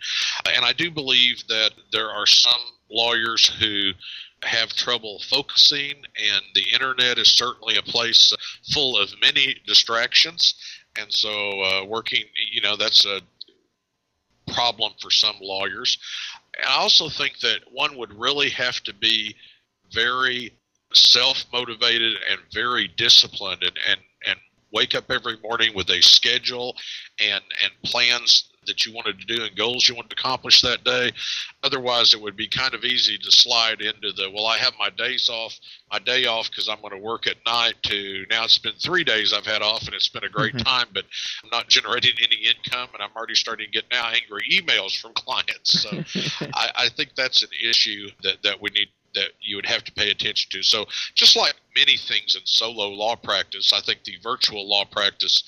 And 0.47 0.65
I 0.65 0.73
do 0.73 0.91
believe 0.91 1.47
that 1.49 1.73
there 1.93 2.11
are 2.11 2.27
some 2.27 2.61
lawyers 2.91 3.47
who 3.61 3.93
have 4.43 4.71
trouble 4.71 5.21
focusing, 5.29 5.95
and 5.95 6.43
the 6.55 6.71
internet 6.73 7.19
is 7.19 7.29
certainly 7.29 7.77
a 7.77 7.83
place 7.83 8.33
full 8.73 8.99
of 8.99 9.09
many 9.21 9.57
distractions. 9.67 10.55
And 10.97 11.13
so, 11.13 11.61
uh, 11.63 11.85
working, 11.87 12.25
you 12.53 12.61
know, 12.61 12.77
that's 12.77 13.05
a 13.05 13.21
problem 14.53 14.93
for 15.01 15.11
some 15.11 15.37
lawyers. 15.41 15.99
I 16.67 16.77
also 16.77 17.09
think 17.09 17.41
that 17.41 17.61
one 17.73 17.97
would 17.97 18.13
really 18.13 18.51
have 18.51 18.81
to 18.85 18.95
be 18.95 19.35
very 19.93 20.53
self 20.95 21.45
motivated 21.53 22.15
and 22.31 22.41
very 22.53 22.89
disciplined 22.89 23.63
and, 23.63 23.79
and, 23.89 24.01
and 24.27 24.39
wake 24.73 24.95
up 24.95 25.11
every 25.11 25.39
morning 25.43 25.73
with 25.75 25.89
a 25.91 26.03
schedule 26.03 26.75
and, 27.21 27.43
and 27.63 27.73
plans 27.85 28.51
that 28.67 28.85
you 28.85 28.93
wanted 28.95 29.19
to 29.19 29.27
do 29.27 29.43
and 29.43 29.57
goals 29.57 29.87
you 29.89 29.95
wanted 29.95 30.11
to 30.11 30.17
accomplish 30.19 30.63
that 30.63 30.85
day. 30.85 31.13
Otherwise, 31.63 32.15
it 32.15 32.21
would 32.21 32.37
be 32.37 32.49
kind 32.49 32.75
of 32.75 32.85
easy 32.85 33.19
to 33.19 33.31
slide 33.31 33.81
into 33.81 34.13
the, 34.13 34.31
well, 34.35 34.47
I 34.47 34.59
have 34.59 34.73
my 34.79 34.91
days 34.91 35.29
off, 35.29 35.59
my 35.93 35.99
day 35.99 36.27
off 36.27 36.51
because 36.51 36.69
I'm 36.69 36.81
going 36.81 36.95
to 36.95 36.99
work 36.99 37.27
at 37.27 37.37
night, 37.47 37.75
to 37.85 38.25
now 38.31 38.45
it's 38.45 38.59
been 38.59 38.75
three 38.83 39.05
days 39.05 39.33
I've 39.33 39.47
had 39.47 39.63
off 39.63 39.85
and 39.85 39.95
it's 39.95 40.09
been 40.09 40.25
a 40.25 40.29
great 40.29 40.55
mm-hmm. 40.55 40.65
time, 40.65 40.87
but 40.93 41.05
I'm 41.43 41.51
not 41.51 41.69
generating 41.69 42.15
any 42.19 42.47
income 42.47 42.89
and 42.93 43.03
I'm 43.03 43.15
already 43.17 43.35
starting 43.35 43.67
to 43.67 43.73
get 43.73 43.85
now 43.91 44.11
angry 44.11 44.45
emails 44.53 44.99
from 44.99 45.13
clients. 45.15 45.83
So 45.83 45.91
I, 46.55 46.71
I 46.77 46.89
think 46.89 47.11
that's 47.17 47.43
an 47.43 47.51
issue 47.63 48.09
that, 48.23 48.43
that 48.43 48.61
we 48.61 48.71
need 48.71 48.89
that 49.15 49.31
you 49.41 49.57
would 49.57 49.67
have 49.67 49.85
to 49.85 49.93
pay 49.93 50.11
attention 50.11 50.51
to. 50.53 50.63
So 50.63 50.87
just 51.15 51.37
like 51.37 51.55
many 51.77 51.97
things 51.97 52.37
in 52.37 52.43
solo 52.45 52.89
law 52.89 53.17
practice, 53.17 53.73
I 53.73 53.81
think 53.81 54.05
the 54.05 54.17
virtual 54.23 54.69
law 54.69 54.85
practice 54.85 55.43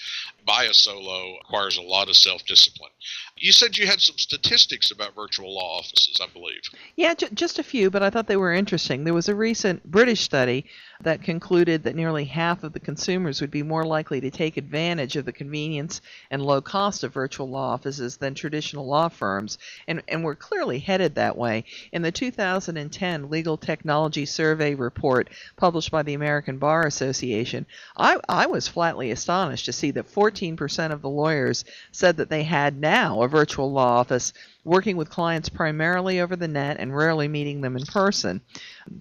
by 0.46 0.64
a 0.64 0.74
solo 0.74 1.36
requires 1.38 1.76
a 1.76 1.82
lot 1.82 2.08
of 2.08 2.16
self 2.16 2.44
discipline. 2.46 2.90
You 3.36 3.52
said 3.52 3.76
you 3.76 3.86
had 3.86 4.00
some 4.00 4.16
statistics 4.18 4.90
about 4.90 5.14
virtual 5.14 5.54
law 5.54 5.78
offices, 5.78 6.18
I 6.20 6.26
believe. 6.32 6.62
Yeah, 6.96 7.14
just 7.14 7.58
a 7.58 7.62
few, 7.62 7.90
but 7.90 8.02
I 8.02 8.10
thought 8.10 8.26
they 8.26 8.36
were 8.36 8.52
interesting. 8.52 9.04
There 9.04 9.14
was 9.14 9.28
a 9.28 9.34
recent 9.34 9.84
British 9.84 10.20
study 10.20 10.66
that 11.02 11.22
concluded 11.22 11.82
that 11.82 11.94
nearly 11.94 12.24
half 12.24 12.64
of 12.64 12.72
the 12.72 12.80
consumers 12.80 13.40
would 13.40 13.50
be 13.50 13.62
more 13.62 13.84
likely 13.84 14.20
to 14.22 14.30
take 14.30 14.56
advantage 14.56 15.16
of 15.16 15.24
the 15.24 15.32
convenience 15.32 16.00
and 16.30 16.42
low 16.42 16.60
cost 16.60 17.04
of 17.04 17.12
virtual 17.12 17.48
law 17.50 17.74
offices 17.74 18.16
than 18.16 18.34
traditional 18.34 18.86
law 18.86 19.08
firms, 19.08 19.58
and, 19.86 20.02
and 20.08 20.24
we're 20.24 20.34
clearly 20.34 20.78
headed 20.78 21.14
that 21.14 21.36
way. 21.36 21.64
In 21.92 22.02
the 22.02 22.12
2010 22.12 23.28
Legal 23.28 23.56
Technology 23.56 24.24
Survey 24.24 24.74
report 24.74 25.28
published 25.56 25.90
by 25.90 26.02
the 26.02 26.15
American 26.16 26.58
Bar 26.58 26.86
Association, 26.86 27.66
I, 27.96 28.18
I 28.28 28.46
was 28.46 28.66
flatly 28.66 29.12
astonished 29.12 29.66
to 29.66 29.72
see 29.72 29.92
that 29.92 30.12
14% 30.12 30.90
of 30.90 31.02
the 31.02 31.08
lawyers 31.08 31.64
said 31.92 32.16
that 32.16 32.28
they 32.28 32.42
had 32.42 32.80
now 32.80 33.22
a 33.22 33.28
virtual 33.28 33.70
law 33.70 34.00
office 34.00 34.32
working 34.64 34.96
with 34.96 35.08
clients 35.08 35.48
primarily 35.48 36.20
over 36.20 36.34
the 36.34 36.48
net 36.48 36.78
and 36.80 36.94
rarely 36.94 37.28
meeting 37.28 37.60
them 37.60 37.76
in 37.76 37.86
person. 37.86 38.40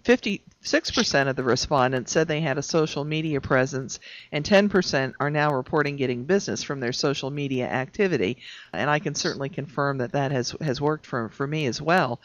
56% 0.03 1.27
of 1.27 1.35
the 1.35 1.43
respondents 1.43 2.11
said 2.11 2.27
they 2.27 2.41
had 2.41 2.59
a 2.59 2.63
social 2.63 3.03
media 3.03 3.41
presence, 3.41 3.99
and 4.31 4.45
10% 4.45 5.13
are 5.19 5.31
now 5.31 5.51
reporting 5.51 5.95
getting 5.95 6.23
business 6.23 6.61
from 6.61 6.79
their 6.79 6.93
social 6.93 7.31
media 7.31 7.67
activity. 7.67 8.37
And 8.73 8.89
I 8.89 8.99
can 8.99 9.15
certainly 9.15 9.49
confirm 9.49 9.97
that 9.97 10.11
that 10.11 10.31
has, 10.31 10.55
has 10.61 10.79
worked 10.79 11.07
for, 11.07 11.29
for 11.29 11.47
me 11.47 11.65
as 11.65 11.81
well. 11.81 12.21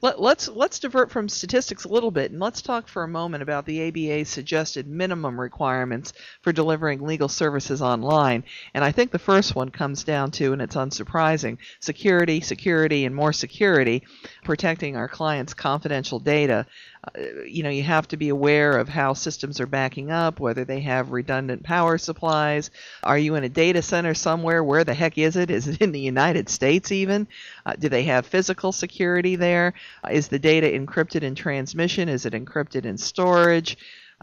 Let, 0.00 0.14
us 0.14 0.20
let's, 0.20 0.48
let's 0.48 0.78
divert 0.78 1.10
from 1.10 1.28
statistics 1.28 1.84
a 1.84 1.88
little 1.88 2.10
bit 2.10 2.30
and 2.30 2.40
let's 2.40 2.62
talk 2.62 2.88
for 2.88 3.02
a 3.02 3.08
moment 3.08 3.42
about 3.42 3.66
the 3.66 3.88
ABA's 3.88 4.28
suggested 4.28 4.86
minimum 4.86 5.40
requirements 5.40 6.12
for 6.42 6.52
delivering 6.52 7.02
legal 7.02 7.28
services 7.28 7.82
online. 7.82 8.44
And 8.74 8.84
I 8.84 8.92
think 8.92 9.10
the 9.10 9.18
first 9.18 9.54
one 9.54 9.70
comes 9.70 10.04
down 10.04 10.30
to, 10.32 10.52
and 10.52 10.62
it's 10.62 10.76
unsurprising, 10.76 11.58
security, 11.80 12.40
security, 12.40 13.04
and 13.04 13.14
more 13.14 13.32
security, 13.32 14.02
protecting 14.44 14.96
our 14.96 15.08
clients' 15.08 15.54
confidential 15.54 16.18
data. 16.18 16.66
Uh, 17.04 17.44
you 17.46 17.62
know, 17.62 17.70
you 17.70 17.82
have 17.82 18.06
to 18.08 18.16
be 18.16 18.28
aware 18.28 18.78
of 18.78 18.88
how 18.88 19.12
systems 19.12 19.60
are 19.60 19.66
backing 19.66 20.10
up, 20.10 20.38
whether 20.38 20.64
they 20.64 20.80
have 20.80 21.10
redundant 21.10 21.62
power 21.64 21.98
supplies. 21.98 22.70
Are 23.02 23.18
you 23.18 23.34
in 23.34 23.44
a 23.44 23.48
data 23.48 23.82
center 23.82 24.14
somewhere? 24.14 24.62
Where 24.62 24.84
the 24.84 24.94
heck 24.94 25.18
is 25.18 25.36
it? 25.36 25.50
Is 25.50 25.66
it 25.66 25.80
in 25.80 25.90
the 25.92 26.00
United 26.00 26.48
States 26.48 26.92
even? 26.92 27.26
Uh, 27.66 27.74
do 27.74 27.88
they 27.88 28.04
have 28.04 28.26
physical 28.26 28.70
security 28.70 29.34
there? 29.36 29.71
Is 30.10 30.28
the 30.28 30.38
data 30.38 30.66
encrypted 30.66 31.22
in 31.22 31.34
transmission? 31.34 32.08
Is 32.08 32.26
it 32.26 32.32
encrypted 32.32 32.84
in 32.84 32.98
storage? 32.98 33.76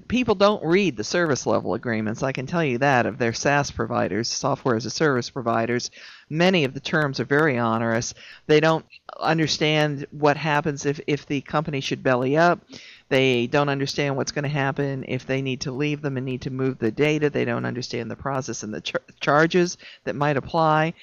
people 0.08 0.36
don't 0.36 0.64
read 0.64 0.96
the 0.96 1.04
service 1.04 1.46
level 1.46 1.74
agreements. 1.74 2.24
I 2.24 2.32
can 2.32 2.48
tell 2.48 2.64
you 2.64 2.78
that 2.80 3.06
of 3.06 3.18
their 3.18 3.34
SaaS 3.34 3.72
providers, 3.72 4.28
software 4.28 4.76
as 4.76 4.86
a 4.86 4.90
service 4.90 5.30
providers. 5.30 5.92
Many 6.30 6.64
of 6.64 6.74
the 6.74 6.80
terms 6.80 7.20
are 7.20 7.26
very 7.26 7.58
onerous. 7.58 8.14
They 8.48 8.60
don't 8.60 8.86
understand 9.20 10.08
what 10.12 10.38
happens 10.38 10.86
if, 10.86 11.00
if 11.08 11.26
the 11.26 11.42
company 11.42 11.82
should 11.82 12.04
belly 12.04 12.38
up. 12.38 12.62
They 13.10 13.48
don't 13.48 13.70
understand 13.70 14.16
what's 14.16 14.32
going 14.32 14.44
to 14.44 14.50
happen 14.50 15.04
if 15.08 15.26
they 15.26 15.42
need 15.42 15.62
to 15.62 15.72
leave 15.72 16.02
them 16.02 16.18
and 16.18 16.26
need 16.26 16.42
to 16.44 16.52
move 16.52 16.78
the 16.78 16.92
data. 16.92 17.30
They 17.30 17.46
don't 17.46 17.66
understand 17.66 18.10
the 18.10 18.16
process 18.16 18.62
and 18.62 18.74
the 18.74 18.82
char- 18.82 19.02
charges 19.20 19.78
that 20.04 20.16
might 20.16 20.38
apply. 20.38 20.94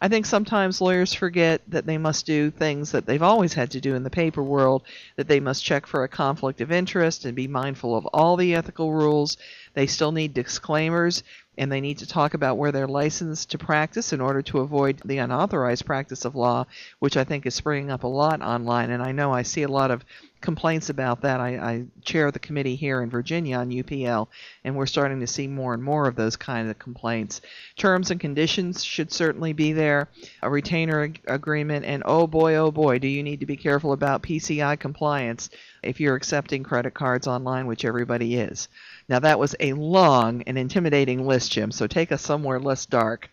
I 0.00 0.08
think 0.08 0.26
sometimes 0.26 0.80
lawyers 0.80 1.14
forget 1.14 1.62
that 1.68 1.86
they 1.86 1.98
must 1.98 2.26
do 2.26 2.50
things 2.50 2.92
that 2.92 3.06
they've 3.06 3.22
always 3.22 3.54
had 3.54 3.70
to 3.72 3.80
do 3.80 3.94
in 3.94 4.02
the 4.02 4.10
paper 4.10 4.42
world, 4.42 4.82
that 5.16 5.28
they 5.28 5.40
must 5.40 5.64
check 5.64 5.86
for 5.86 6.04
a 6.04 6.08
conflict 6.08 6.60
of 6.60 6.72
interest 6.72 7.24
and 7.24 7.34
be 7.34 7.48
mindful 7.48 7.96
of 7.96 8.06
all 8.06 8.36
the 8.36 8.54
ethical 8.54 8.92
rules. 8.92 9.36
They 9.74 9.86
still 9.86 10.12
need 10.12 10.34
disclaimers 10.34 11.22
and 11.58 11.70
they 11.70 11.80
need 11.80 11.98
to 11.98 12.06
talk 12.06 12.34
about 12.34 12.58
where 12.58 12.72
they're 12.72 12.86
licensed 12.86 13.50
to 13.50 13.58
practice 13.58 14.12
in 14.12 14.20
order 14.20 14.42
to 14.42 14.60
avoid 14.60 15.00
the 15.04 15.18
unauthorized 15.18 15.86
practice 15.86 16.24
of 16.24 16.34
law, 16.34 16.66
which 16.98 17.16
I 17.16 17.24
think 17.24 17.46
is 17.46 17.54
springing 17.54 17.90
up 17.90 18.04
a 18.04 18.08
lot 18.08 18.42
online. 18.42 18.90
And 18.90 19.02
I 19.02 19.12
know 19.12 19.32
I 19.32 19.42
see 19.42 19.62
a 19.62 19.68
lot 19.68 19.90
of 19.90 20.04
complaints 20.40 20.90
about 20.90 21.22
that. 21.22 21.40
I, 21.40 21.56
I 21.56 21.84
chair 22.02 22.30
the 22.30 22.38
committee 22.38 22.76
here 22.76 23.02
in 23.02 23.10
Virginia 23.10 23.56
on 23.56 23.70
UPL, 23.70 24.28
and 24.64 24.76
we're 24.76 24.86
starting 24.86 25.20
to 25.20 25.26
see 25.26 25.46
more 25.46 25.74
and 25.74 25.82
more 25.82 26.06
of 26.06 26.14
those 26.14 26.36
kind 26.36 26.70
of 26.70 26.78
complaints. 26.78 27.40
Terms 27.76 28.10
and 28.10 28.20
conditions 28.20 28.84
should 28.84 29.12
certainly 29.12 29.52
be 29.52 29.72
there, 29.72 30.08
a 30.42 30.50
retainer 30.50 31.04
ag- 31.04 31.22
agreement, 31.26 31.84
and 31.84 32.02
oh 32.06 32.26
boy, 32.26 32.56
oh 32.56 32.70
boy, 32.70 32.98
do 32.98 33.08
you 33.08 33.22
need 33.22 33.40
to 33.40 33.46
be 33.46 33.56
careful 33.56 33.92
about 33.92 34.22
PCI 34.22 34.78
compliance 34.78 35.50
if 35.82 36.00
you're 36.00 36.16
accepting 36.16 36.62
credit 36.62 36.94
cards 36.94 37.26
online, 37.26 37.66
which 37.66 37.84
everybody 37.84 38.36
is. 38.36 38.68
Now, 39.08 39.20
that 39.20 39.38
was 39.38 39.54
a 39.60 39.72
long 39.72 40.42
and 40.42 40.58
intimidating 40.58 41.26
list, 41.26 41.52
Jim, 41.52 41.70
so 41.70 41.86
take 41.86 42.10
us 42.10 42.22
somewhere 42.22 42.58
less 42.58 42.86
dark. 42.86 43.30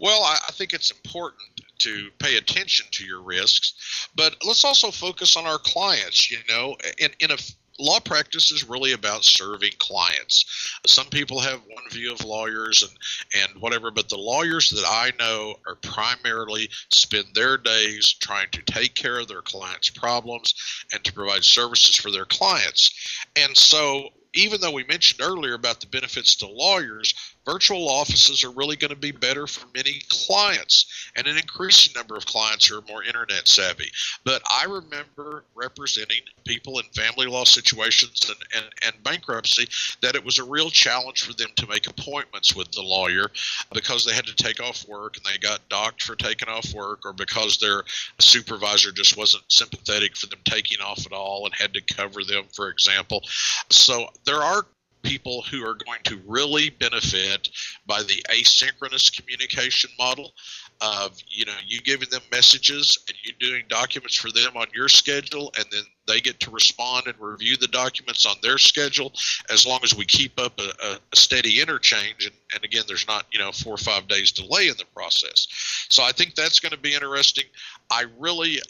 well, 0.00 0.22
I 0.22 0.52
think 0.52 0.72
it's 0.72 0.90
important 0.90 1.42
to 1.78 2.10
pay 2.18 2.36
attention 2.36 2.86
to 2.92 3.04
your 3.04 3.22
risks, 3.22 4.08
but 4.14 4.36
let's 4.44 4.64
also 4.64 4.90
focus 4.90 5.36
on 5.36 5.46
our 5.46 5.58
clients. 5.58 6.30
You 6.30 6.38
know, 6.48 6.76
in, 6.98 7.10
in 7.20 7.30
a 7.30 7.36
law 7.78 8.00
practice 8.00 8.50
is 8.50 8.68
really 8.68 8.92
about 8.92 9.24
serving 9.24 9.72
clients. 9.78 10.44
Some 10.86 11.06
people 11.06 11.40
have 11.40 11.60
one 11.60 11.90
view 11.90 12.12
of 12.12 12.24
lawyers 12.24 12.82
and, 12.82 13.42
and 13.42 13.62
whatever, 13.62 13.90
but 13.90 14.08
the 14.08 14.16
lawyers 14.16 14.70
that 14.70 14.84
I 14.86 15.12
know 15.18 15.56
are 15.66 15.76
primarily 15.76 16.68
spend 16.92 17.26
their 17.34 17.56
days 17.56 18.14
trying 18.20 18.50
to 18.52 18.62
take 18.62 18.94
care 18.94 19.18
of 19.18 19.28
their 19.28 19.42
clients' 19.42 19.90
problems 19.90 20.54
and 20.92 21.02
to 21.04 21.12
provide 21.12 21.44
services 21.44 21.96
for 21.96 22.10
their 22.10 22.26
clients. 22.26 22.90
And 23.36 23.56
so 23.56 24.10
even 24.34 24.60
though 24.60 24.72
we 24.72 24.84
mentioned 24.84 25.20
earlier 25.20 25.54
about 25.54 25.80
the 25.80 25.86
benefits 25.86 26.36
to 26.36 26.46
lawyers, 26.46 27.14
virtual 27.44 27.88
offices 27.88 28.44
are 28.44 28.50
really 28.50 28.76
going 28.76 28.90
to 28.90 28.96
be 28.96 29.12
better 29.12 29.46
for 29.46 29.66
many 29.74 30.00
clients 30.08 31.10
and 31.16 31.26
an 31.26 31.36
increasing 31.36 31.92
number 31.94 32.16
of 32.16 32.26
clients 32.26 32.66
who 32.66 32.78
are 32.78 32.84
more 32.88 33.02
internet 33.02 33.48
savvy. 33.48 33.90
But 34.24 34.42
I 34.48 34.64
remember 34.64 35.44
representing 35.54 36.20
people 36.44 36.78
in 36.78 36.84
family 36.94 37.26
law 37.26 37.44
situations 37.44 38.28
and, 38.28 38.62
and, 38.62 38.72
and 38.84 39.02
bankruptcy 39.02 39.66
that 40.02 40.14
it 40.14 40.24
was 40.24 40.38
a 40.38 40.44
real 40.44 40.70
challenge 40.70 41.22
for 41.22 41.32
them 41.34 41.50
to 41.56 41.66
make 41.66 41.88
appointments 41.88 42.54
with 42.54 42.70
the 42.72 42.82
lawyer 42.82 43.30
because 43.72 44.04
they 44.04 44.14
had 44.14 44.26
to 44.26 44.34
take 44.34 44.60
off 44.60 44.86
work 44.88 45.16
and 45.16 45.26
they 45.26 45.38
got 45.38 45.68
docked 45.68 46.02
for 46.02 46.16
taking 46.16 46.48
off 46.48 46.72
work 46.74 47.00
or 47.04 47.12
because 47.12 47.58
their 47.58 47.82
supervisor 48.20 48.92
just 48.92 49.16
wasn't 49.16 49.42
sympathetic 49.48 50.16
for 50.16 50.26
them 50.26 50.38
taking 50.44 50.80
off 50.80 51.04
at 51.06 51.12
all 51.12 51.44
and 51.44 51.54
had 51.54 51.74
to 51.74 51.80
cover 51.94 52.24
them, 52.24 52.44
for 52.52 52.68
example. 52.68 53.22
So 53.70 54.08
there 54.24 54.42
are 54.42 54.66
people 55.02 55.42
who 55.42 55.64
are 55.64 55.74
going 55.74 56.00
to 56.04 56.20
really 56.26 56.70
benefit 56.70 57.48
by 57.86 58.02
the 58.02 58.22
asynchronous 58.30 59.14
communication 59.14 59.90
model 59.98 60.32
of 60.80 61.16
you 61.28 61.44
know 61.44 61.52
you 61.64 61.80
giving 61.80 62.08
them 62.10 62.22
messages 62.30 62.98
and 63.08 63.16
you 63.22 63.32
doing 63.38 63.64
documents 63.68 64.16
for 64.16 64.32
them 64.32 64.56
on 64.56 64.66
your 64.74 64.88
schedule 64.88 65.52
and 65.56 65.64
then 65.70 65.82
they 66.08 66.20
get 66.20 66.40
to 66.40 66.50
respond 66.50 67.06
and 67.06 67.14
review 67.20 67.56
the 67.56 67.68
documents 67.68 68.26
on 68.26 68.34
their 68.42 68.58
schedule 68.58 69.12
as 69.50 69.64
long 69.66 69.78
as 69.84 69.94
we 69.94 70.04
keep 70.04 70.38
up 70.40 70.58
a, 70.58 70.98
a 71.12 71.16
steady 71.16 71.60
interchange 71.60 72.24
and, 72.24 72.34
and 72.54 72.64
again 72.64 72.82
there's 72.88 73.06
not 73.06 73.26
you 73.32 73.38
know 73.38 73.52
four 73.52 73.74
or 73.74 73.78
five 73.78 74.08
days 74.08 74.32
delay 74.32 74.68
in 74.68 74.76
the 74.76 74.84
process. 74.94 75.46
So 75.88 76.02
i 76.02 76.12
think 76.12 76.34
that's 76.34 76.60
going 76.60 76.72
to 76.72 76.78
be 76.78 76.94
interesting. 76.94 77.44
I 77.90 78.06
really 78.18 78.60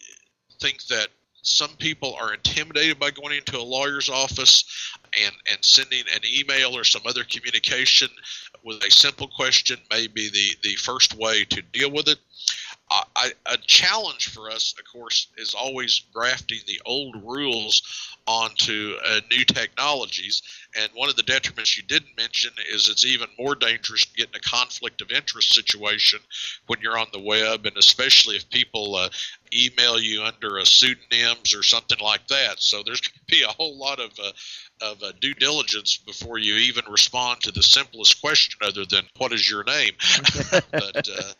think 0.61 0.85
that 0.87 1.09
some 1.43 1.71
people 1.79 2.15
are 2.21 2.35
intimidated 2.35 2.99
by 2.99 3.11
going 3.11 3.37
into 3.37 3.59
a 3.59 3.63
lawyer's 3.63 4.09
office 4.09 4.65
and, 5.25 5.35
and 5.51 5.65
sending 5.65 6.05
an 6.15 6.23
email 6.25 6.77
or 6.77 6.85
some 6.85 7.03
other 7.07 7.25
communication 7.25 8.09
with 8.65 8.83
a 8.85 8.91
simple 8.91 9.29
question 9.29 9.77
may 9.91 10.07
be 10.07 10.31
the, 10.31 10.69
the 10.69 10.77
first 10.77 11.15
way 11.17 11.45
to 11.45 11.61
deal 11.73 11.91
with 11.91 12.09
it. 12.09 12.19
I, 13.17 13.33
a 13.47 13.57
challenge 13.59 14.29
for 14.29 14.51
us, 14.51 14.75
of 14.79 14.85
course, 14.91 15.29
is 15.37 15.55
always 15.55 16.03
grafting 16.13 16.59
the 16.67 16.81
old 16.85 17.17
rules 17.25 17.83
onto 18.27 18.97
uh, 19.05 19.21
new 19.31 19.45
technologies. 19.45 20.43
And 20.77 20.91
one 20.95 21.09
of 21.09 21.17
the 21.17 21.23
detriments 21.23 21.77
you 21.77 21.83
didn't 21.85 22.17
mention 22.17 22.51
is 22.71 22.89
it's 22.89 23.05
even 23.05 23.29
more 23.39 23.55
dangerous 23.55 24.05
to 24.05 24.15
get 24.15 24.29
in 24.29 24.37
a 24.37 24.41
conflict 24.41 25.01
of 25.01 25.11
interest 25.11 25.55
situation 25.55 26.21
when 26.67 26.81
you're 26.81 26.99
on 26.99 27.09
the 27.13 27.21
web, 27.21 27.67
and 27.67 27.77
especially 27.77 28.37
if 28.37 28.49
people 28.51 28.97
uh, 28.97 29.09
email 29.55 29.99
you 30.01 30.23
under 30.23 30.59
a 30.59 30.67
pseudonyms 30.67 31.55
or 31.55 31.63
something 31.63 31.99
like 32.01 32.27
that. 32.29 32.61
So 32.61 32.83
there's 32.83 33.01
going 33.01 33.21
to 33.27 33.37
be 33.37 33.43
a 33.43 33.49
whole 33.49 33.77
lot 33.79 34.01
of 34.01 34.13
uh, 34.23 34.33
of 34.83 35.03
uh, 35.03 35.13
due 35.21 35.35
diligence 35.35 35.97
before 35.97 36.39
you 36.39 36.57
even 36.57 36.85
respond 36.91 37.41
to 37.41 37.53
the 37.53 37.63
simplest 37.63 38.21
question 38.21 38.59
other 38.63 38.85
than 38.85 39.05
what 39.17 39.33
is 39.33 39.49
your 39.49 39.63
name 39.65 39.93
but 40.73 41.09
uh, 41.09 41.33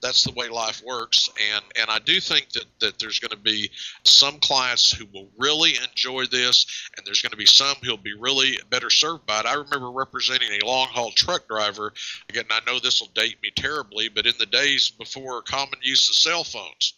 that's 0.00 0.24
the 0.24 0.32
way 0.32 0.48
life 0.48 0.82
works 0.84 1.28
and 1.52 1.64
and 1.78 1.90
I 1.90 1.98
do 1.98 2.20
think 2.20 2.50
that 2.50 2.64
that 2.80 2.98
there's 2.98 3.18
going 3.18 3.30
to 3.30 3.36
be 3.36 3.70
some 4.04 4.38
clients 4.38 4.92
who 4.92 5.06
will 5.12 5.28
really 5.38 5.74
enjoy 5.76 6.26
this 6.26 6.66
and 6.96 7.06
there's 7.06 7.22
going 7.22 7.30
to 7.30 7.36
be 7.36 7.46
some 7.46 7.76
who'll 7.82 7.96
be 7.96 8.14
really 8.14 8.58
better 8.68 8.90
served 8.90 9.26
by 9.26 9.40
it. 9.40 9.46
I 9.46 9.54
remember 9.54 9.90
representing 9.90 10.50
a 10.52 10.66
long 10.66 10.88
haul 10.88 11.10
truck 11.10 11.48
driver 11.48 11.92
again 12.28 12.44
I 12.50 12.60
know 12.66 12.78
this 12.78 13.00
will 13.00 13.10
date 13.14 13.42
me 13.42 13.50
terribly 13.54 14.08
but 14.08 14.26
in 14.26 14.34
the 14.38 14.46
days 14.46 14.90
before 14.90 15.42
common 15.42 15.78
use 15.82 16.08
of 16.08 16.14
cell 16.14 16.44
phones 16.44 16.94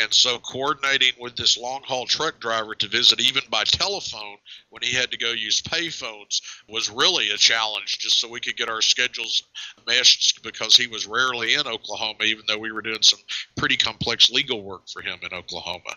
And 0.00 0.14
so 0.14 0.38
coordinating 0.38 1.12
with 1.18 1.34
this 1.34 1.58
long 1.58 1.82
haul 1.82 2.06
truck 2.06 2.38
driver 2.38 2.74
to 2.76 2.88
visit 2.88 3.20
even 3.20 3.42
by 3.50 3.64
telephone 3.64 4.36
when 4.70 4.82
he 4.82 4.94
had 4.94 5.10
to 5.10 5.18
go 5.18 5.32
use 5.32 5.60
payphones 5.60 6.40
was 6.68 6.88
really 6.88 7.30
a 7.30 7.36
challenge 7.36 7.98
just 7.98 8.20
so 8.20 8.28
we 8.28 8.40
could 8.40 8.56
get 8.56 8.68
our 8.68 8.80
schedules 8.80 9.42
meshed 9.86 10.42
because 10.42 10.76
he 10.76 10.86
was 10.86 11.06
rarely 11.06 11.54
in 11.54 11.66
Oklahoma, 11.66 12.24
even 12.24 12.44
though 12.46 12.58
we 12.58 12.70
were 12.70 12.82
doing 12.82 13.02
some 13.02 13.18
pretty 13.56 13.76
complex 13.76 14.30
legal 14.30 14.62
work 14.62 14.88
for 14.88 15.02
him 15.02 15.18
in 15.22 15.36
Oklahoma 15.36 15.96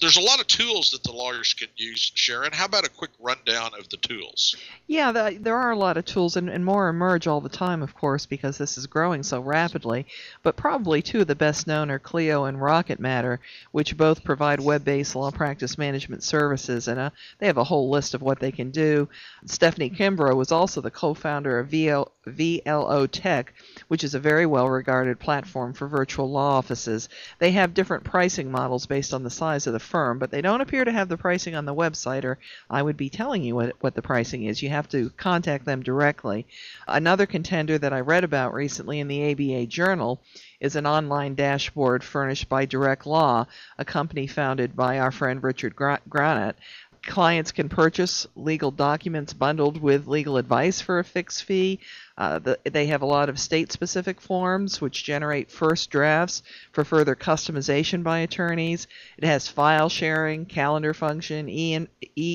there's 0.00 0.16
a 0.16 0.22
lot 0.22 0.40
of 0.40 0.46
tools 0.46 0.92
that 0.92 1.02
the 1.02 1.12
lawyers 1.12 1.52
can 1.52 1.68
use, 1.76 2.10
Sharon. 2.14 2.52
How 2.52 2.64
about 2.64 2.86
a 2.86 2.90
quick 2.90 3.10
rundown 3.20 3.72
of 3.78 3.88
the 3.90 3.98
tools? 3.98 4.56
Yeah, 4.86 5.12
the, 5.12 5.38
there 5.38 5.56
are 5.56 5.70
a 5.70 5.76
lot 5.76 5.98
of 5.98 6.06
tools, 6.06 6.36
and, 6.36 6.48
and 6.48 6.64
more 6.64 6.88
emerge 6.88 7.26
all 7.26 7.40
the 7.40 7.50
time, 7.50 7.82
of 7.82 7.94
course, 7.94 8.24
because 8.24 8.56
this 8.56 8.78
is 8.78 8.86
growing 8.86 9.22
so 9.22 9.40
rapidly. 9.40 10.06
But 10.42 10.56
probably 10.56 11.02
two 11.02 11.20
of 11.20 11.26
the 11.26 11.34
best 11.34 11.66
known 11.66 11.90
are 11.90 11.98
Clio 11.98 12.44
and 12.44 12.60
Rocket 12.60 12.98
Matter, 12.98 13.40
which 13.72 13.96
both 13.96 14.24
provide 14.24 14.60
web 14.60 14.84
based 14.84 15.14
law 15.14 15.30
practice 15.30 15.76
management 15.76 16.22
services, 16.22 16.88
and 16.88 16.98
uh, 16.98 17.10
they 17.38 17.46
have 17.46 17.58
a 17.58 17.64
whole 17.64 17.90
list 17.90 18.14
of 18.14 18.22
what 18.22 18.40
they 18.40 18.52
can 18.52 18.70
do. 18.70 19.08
Stephanie 19.44 19.90
Kimbro 19.90 20.34
was 20.34 20.50
also 20.50 20.80
the 20.80 20.90
co 20.90 21.12
founder 21.12 21.58
of 21.58 21.68
VL, 21.68 22.10
VLO 22.26 23.08
Tech, 23.10 23.52
which 23.88 24.04
is 24.04 24.14
a 24.14 24.20
very 24.20 24.46
well 24.46 24.68
regarded 24.68 25.18
platform 25.18 25.74
for 25.74 25.88
virtual 25.88 26.30
law 26.30 26.56
offices. 26.56 27.08
They 27.38 27.52
have 27.52 27.74
different 27.74 28.04
pricing 28.04 28.50
models 28.50 28.86
based 28.86 29.12
on 29.12 29.24
the 29.24 29.30
size 29.30 29.66
of 29.66 29.72
the 29.72 29.89
firm, 29.90 30.18
but 30.18 30.30
they 30.30 30.40
don't 30.40 30.60
appear 30.60 30.84
to 30.84 30.92
have 30.92 31.08
the 31.08 31.16
pricing 31.16 31.54
on 31.54 31.64
the 31.64 31.74
website, 31.74 32.24
or 32.24 32.38
I 32.70 32.80
would 32.80 32.96
be 32.96 33.10
telling 33.10 33.42
you 33.42 33.56
what, 33.56 33.74
what 33.80 33.94
the 33.94 34.02
pricing 34.02 34.44
is. 34.44 34.62
You 34.62 34.70
have 34.70 34.88
to 34.90 35.10
contact 35.10 35.64
them 35.64 35.82
directly. 35.82 36.46
Another 36.88 37.26
contender 37.26 37.76
that 37.76 37.92
I 37.92 38.00
read 38.00 38.24
about 38.24 38.54
recently 38.54 39.00
in 39.00 39.08
the 39.08 39.32
ABA 39.32 39.66
Journal 39.66 40.22
is 40.60 40.76
an 40.76 40.86
online 40.86 41.34
dashboard 41.34 42.04
furnished 42.04 42.48
by 42.48 42.64
Direct 42.64 43.06
Law, 43.06 43.46
a 43.78 43.84
company 43.84 44.26
founded 44.26 44.76
by 44.76 44.98
our 44.98 45.10
friend 45.10 45.42
Richard 45.42 45.74
Granat. 45.74 46.54
Clients 47.02 47.50
can 47.50 47.70
purchase 47.70 48.26
legal 48.36 48.70
documents 48.70 49.32
bundled 49.32 49.80
with 49.80 50.06
legal 50.06 50.36
advice 50.36 50.82
for 50.82 50.98
a 50.98 51.04
fixed 51.04 51.44
fee. 51.44 51.80
Uh, 52.20 52.38
the, 52.38 52.58
they 52.64 52.84
have 52.84 53.00
a 53.00 53.06
lot 53.06 53.30
of 53.30 53.40
state 53.40 53.72
specific 53.72 54.20
forms 54.20 54.78
which 54.78 55.04
generate 55.04 55.50
first 55.50 55.88
drafts 55.88 56.42
for 56.70 56.84
further 56.84 57.16
customization 57.16 58.02
by 58.02 58.18
attorneys. 58.18 58.86
It 59.16 59.24
has 59.24 59.48
file 59.48 59.88
sharing, 59.88 60.44
calendar 60.44 60.92
function, 60.92 61.48
e 61.48 61.78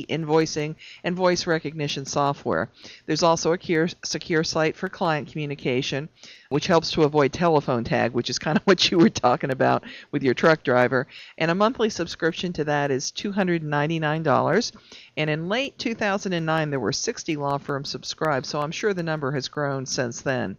invoicing, 0.09 0.73
and 1.03 1.15
voice 1.15 1.45
recognition 1.45 2.05
software. 2.05 2.71
There's 3.05 3.21
also 3.21 3.53
a 3.53 3.57
secure, 3.57 3.87
secure 4.03 4.43
site 4.43 4.75
for 4.75 4.89
client 4.89 5.31
communication, 5.31 6.09
which 6.49 6.65
helps 6.65 6.89
to 6.91 7.03
avoid 7.03 7.31
telephone 7.31 7.83
tag, 7.83 8.13
which 8.13 8.31
is 8.31 8.39
kind 8.39 8.57
of 8.57 8.63
what 8.65 8.89
you 8.89 8.97
were 8.97 9.09
talking 9.09 9.51
about 9.51 9.83
with 10.11 10.23
your 10.23 10.33
truck 10.33 10.63
driver. 10.63 11.05
And 11.37 11.51
a 11.51 11.55
monthly 11.55 11.91
subscription 11.91 12.53
to 12.53 12.63
that 12.63 12.89
is 12.89 13.11
$299. 13.11 14.71
And 15.17 15.29
in 15.29 15.47
late 15.47 15.77
2009, 15.77 16.69
there 16.69 16.79
were 16.79 16.91
60 16.91 17.35
law 17.37 17.57
firms 17.57 17.89
subscribed, 17.89 18.45
so 18.45 18.59
I'm 18.59 18.71
sure 18.71 18.93
the 18.93 19.03
number 19.03 19.31
has 19.31 19.47
grown 19.47 19.85
since 19.85 20.21
then. 20.21 20.57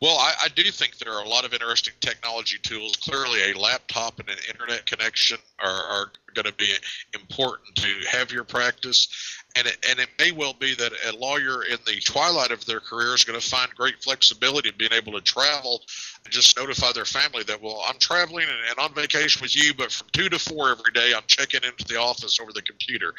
Well, 0.00 0.16
I, 0.16 0.32
I, 0.44 0.48
do 0.48 0.62
think 0.70 0.96
there 0.96 1.12
are 1.12 1.22
a 1.22 1.28
lot 1.28 1.44
of 1.44 1.52
interesting 1.52 1.92
technology 2.00 2.56
tools. 2.62 2.96
Clearly, 2.96 3.52
a 3.52 3.58
laptop 3.58 4.18
and 4.18 4.30
an 4.30 4.38
internet 4.48 4.86
connection 4.86 5.36
are, 5.58 5.68
are 5.68 6.12
going 6.34 6.46
to 6.46 6.54
be 6.54 6.72
important 7.12 7.76
to 7.76 8.08
have 8.08 8.32
your 8.32 8.44
practice. 8.44 9.08
And 9.56 9.66
it, 9.66 9.78
and 9.88 9.98
it 9.98 10.08
may 10.18 10.30
well 10.30 10.52
be 10.52 10.74
that 10.76 10.92
a 11.08 11.16
lawyer 11.16 11.64
in 11.64 11.78
the 11.84 12.00
twilight 12.00 12.52
of 12.52 12.64
their 12.66 12.78
career 12.78 13.14
is 13.14 13.24
going 13.24 13.38
to 13.38 13.46
find 13.46 13.68
great 13.74 14.02
flexibility 14.02 14.68
in 14.68 14.76
being 14.78 14.92
able 14.92 15.12
to 15.12 15.20
travel 15.20 15.82
and 16.24 16.32
just 16.32 16.56
notify 16.56 16.92
their 16.92 17.04
family 17.04 17.42
that, 17.44 17.60
well, 17.60 17.82
I'm 17.88 17.98
traveling 17.98 18.46
and, 18.48 18.70
and 18.70 18.78
on 18.78 18.94
vacation 18.94 19.42
with 19.42 19.56
you, 19.56 19.74
but 19.74 19.90
from 19.90 20.06
two 20.12 20.28
to 20.28 20.38
four 20.38 20.70
every 20.70 20.92
day, 20.92 21.12
I'm 21.14 21.24
checking 21.26 21.64
into 21.64 21.84
the 21.84 21.96
office 21.96 22.38
over 22.40 22.52
the 22.52 22.62
computer. 22.62 23.12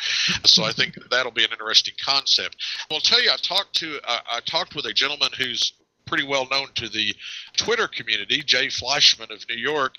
So 0.45 0.63
I 0.63 0.71
think 0.71 0.95
that'll 1.09 1.31
be 1.31 1.43
an 1.43 1.51
interesting 1.51 1.95
concept. 2.03 2.55
Well, 2.89 2.97
I'll 2.97 3.01
tell 3.01 3.21
you, 3.21 3.29
I 3.29 3.37
talked 3.37 3.75
to 3.77 3.99
I 4.07 4.39
talked 4.45 4.75
with 4.75 4.85
a 4.85 4.93
gentleman 4.93 5.29
who's 5.37 5.73
pretty 6.05 6.27
well 6.27 6.47
known 6.51 6.67
to 6.75 6.89
the 6.89 7.15
Twitter 7.57 7.87
community, 7.87 8.41
Jay 8.43 8.67
Fleischman 8.67 9.31
of 9.31 9.45
New 9.49 9.57
York, 9.57 9.95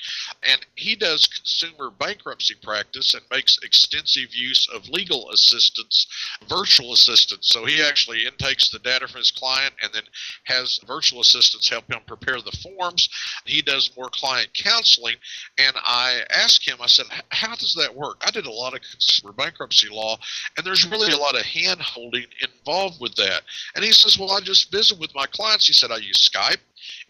and 0.49 0.65
he 0.75 0.97
does 0.97 1.27
consumer 1.27 1.91
bankruptcy 1.91 2.55
practice 2.63 3.15
and 3.15 3.23
makes 3.31 3.59
extensive 3.63 4.35
use 4.35 4.69
of 4.75 4.89
legal 4.89 5.31
assistance, 5.31 6.07
virtual 6.49 6.93
assistance. 6.93 7.49
So 7.49 7.65
he 7.65 7.83
actually 7.83 8.27
intakes 8.27 8.71
the 8.71 8.79
data 8.79 9.09
from 9.09 9.19
his 9.19 9.31
client 9.31 9.75
and 9.83 9.93
then 9.93 10.03
has 10.45 10.81
virtual 10.87 11.21
assistants 11.21 11.69
help 11.69 11.91
him 11.91 12.01
prepare 12.07 12.41
the 12.41 12.57
forms. 12.63 13.09
He 13.45 13.63
does 13.63 13.91
more 13.97 14.11
client 14.13 14.51
counseling, 14.55 15.17
and 15.59 15.77
I 15.77 16.23
asked 16.31 16.69
him, 16.69 16.79
I 16.81 16.87
said, 16.87 17.07
how 17.31 17.55
does 17.55 17.75
that 17.75 17.95
work? 17.95 18.23
I 18.27 18.31
did 18.31 18.47
a 18.47 18.51
lot 18.51 18.75
of 18.75 18.81
consumer 18.81 19.33
bankruptcy 19.33 19.89
law, 19.91 20.19
and 20.57 20.67
there's 20.67 20.89
really 20.91 21.13
a 21.13 21.19
lot 21.19 21.35
of 21.35 21.43
hand 21.43 21.81
holding 21.81 22.27
involved 22.41 23.01
with 23.01 23.15
that. 23.17 23.43
And 23.75 23.85
he 23.85 23.93
says, 23.93 24.19
well, 24.19 24.33
I 24.33 24.41
just 24.41 24.71
visit 24.71 24.99
with 24.99 25.15
my 25.15 25.27
clients. 25.27 25.67
He 25.67 25.73
said, 25.73 25.91
I 25.91 25.97
use 25.97 26.29
Skype. 26.29 26.59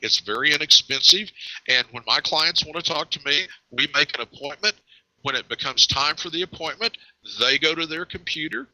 It's 0.03 0.21
very 0.21 0.53
inexpensive. 0.53 1.31
And 1.69 1.87
when 1.93 2.03
my 2.07 2.21
clients 2.21 2.65
want 2.65 2.85
to 2.85 2.93
talk 2.93 3.11
to 3.13 3.25
me, 3.25 3.47
we 3.71 3.89
make 3.95 4.17
an 4.17 4.23
appointment. 4.23 4.75
When 5.23 5.37
it 5.37 5.49
becomes 5.49 5.87
time 5.87 6.17
for 6.17 6.31
the 6.31 6.43
appointment, 6.43 6.99
they 7.39 7.57
go 7.57 7.75
to 7.75 7.87
their 7.87 8.05
computer. 8.05 8.69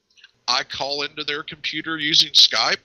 I 0.49 0.63
call 0.65 1.03
into 1.03 1.25
their 1.25 1.43
computer 1.43 1.99
using 1.99 2.31
Skype. 2.31 2.79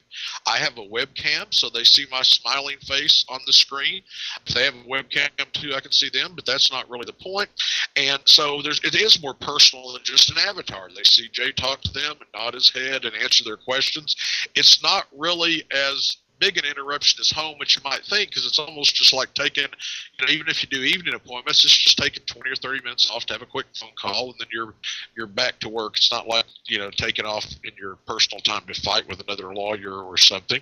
I 0.45 0.57
have 0.57 0.77
a 0.77 0.81
webcam 0.81 1.53
so 1.53 1.69
they 1.69 1.85
see 1.85 2.05
my 2.11 2.21
smiling 2.21 2.77
face 2.81 3.25
on 3.29 3.39
the 3.45 3.53
screen. 3.53 4.03
If 4.45 4.53
they 4.53 4.65
have 4.65 4.75
a 4.75 4.83
webcam 4.83 5.29
too, 5.53 5.73
I 5.73 5.79
can 5.79 5.93
see 5.93 6.09
them, 6.09 6.33
but 6.35 6.45
that's 6.45 6.73
not 6.73 6.89
really 6.89 7.05
the 7.05 7.13
point. 7.13 7.49
And 7.95 8.21
so 8.25 8.61
there's 8.61 8.81
it 8.83 8.95
is 8.95 9.21
more 9.21 9.33
personal 9.33 9.93
than 9.93 10.03
just 10.03 10.29
an 10.29 10.37
avatar. 10.39 10.89
They 10.93 11.03
see 11.03 11.29
Jay 11.31 11.53
talk 11.53 11.81
to 11.83 11.93
them 11.93 12.17
and 12.19 12.27
nod 12.33 12.53
his 12.53 12.69
head 12.69 13.05
and 13.05 13.15
answer 13.15 13.45
their 13.45 13.57
questions. 13.57 14.13
It's 14.55 14.83
not 14.83 15.07
really 15.17 15.63
as 15.71 16.17
big 16.39 16.57
an 16.57 16.65
interruption 16.65 17.19
as 17.21 17.31
home 17.31 17.57
as 17.61 17.75
you 17.75 17.81
might 17.83 18.03
think 18.05 18.29
because 18.29 18.45
it's 18.45 18.59
almost 18.59 18.95
just 18.95 19.13
like 19.13 19.33
taking, 19.33 19.63
you 19.63 20.25
know, 20.25 20.31
even 20.31 20.47
if 20.47 20.61
you 20.63 20.69
do 20.69 20.83
evening 20.83 21.13
appointments, 21.13 21.63
it's 21.63 21.75
just 21.75 21.97
taking 21.97 22.23
20 22.25 22.49
or 22.49 22.55
30 22.55 22.83
minutes 22.83 23.09
off 23.11 23.25
to 23.25 23.33
have 23.33 23.41
a 23.41 23.45
quick 23.45 23.65
phone 23.79 23.91
call 23.99 24.31
and 24.31 24.35
then 24.39 24.47
you're 24.51 24.73
you're 25.15 25.27
back 25.27 25.59
to 25.59 25.69
work. 25.69 25.97
It's 25.97 26.11
not 26.11 26.27
like 26.27 26.45
you 26.67 26.79
know 26.79 26.89
taking 26.91 27.25
off 27.25 27.45
in 27.63 27.71
your 27.79 27.97
personal 28.07 28.41
time 28.41 28.63
to 28.67 28.73
fight 28.81 29.07
with 29.07 29.21
another 29.21 29.53
lawyer 29.53 30.03
or 30.03 30.17
something. 30.17 30.61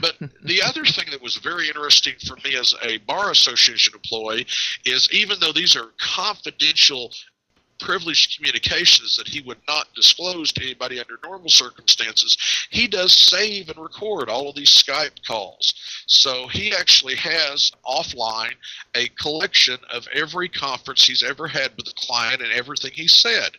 But 0.00 0.16
the 0.44 0.62
other 0.62 0.84
thing 0.84 1.06
that 1.10 1.22
was 1.22 1.36
very 1.36 1.68
interesting 1.68 2.14
for 2.26 2.36
me 2.44 2.56
as 2.56 2.74
a 2.82 2.98
bar 2.98 3.30
association 3.30 3.94
employee 3.94 4.46
is 4.84 5.08
even 5.12 5.38
though 5.40 5.52
these 5.52 5.76
are 5.76 5.88
confidential 5.98 7.12
privileged 7.78 8.36
communications 8.36 9.16
that 9.16 9.28
he 9.28 9.40
would 9.42 9.58
not 9.66 9.92
disclose 9.94 10.52
to 10.52 10.62
anybody 10.62 11.00
under 11.00 11.18
normal 11.22 11.48
circumstances, 11.48 12.36
he 12.70 12.86
does 12.86 13.12
save 13.12 13.68
and 13.68 13.78
record 13.78 14.28
all 14.28 14.48
of 14.48 14.54
these 14.54 14.70
Skype 14.70 15.24
calls. 15.26 15.74
So 16.06 16.48
he 16.48 16.74
actually 16.74 17.16
has 17.16 17.70
offline 17.86 18.54
a 18.94 19.08
collection 19.20 19.78
of 19.92 20.06
every 20.12 20.48
conference 20.48 21.04
he's 21.04 21.22
ever 21.22 21.46
had 21.46 21.72
with 21.76 21.86
a 21.88 21.94
client 22.06 22.42
and 22.42 22.52
everything 22.52 22.92
he 22.94 23.08
said, 23.08 23.50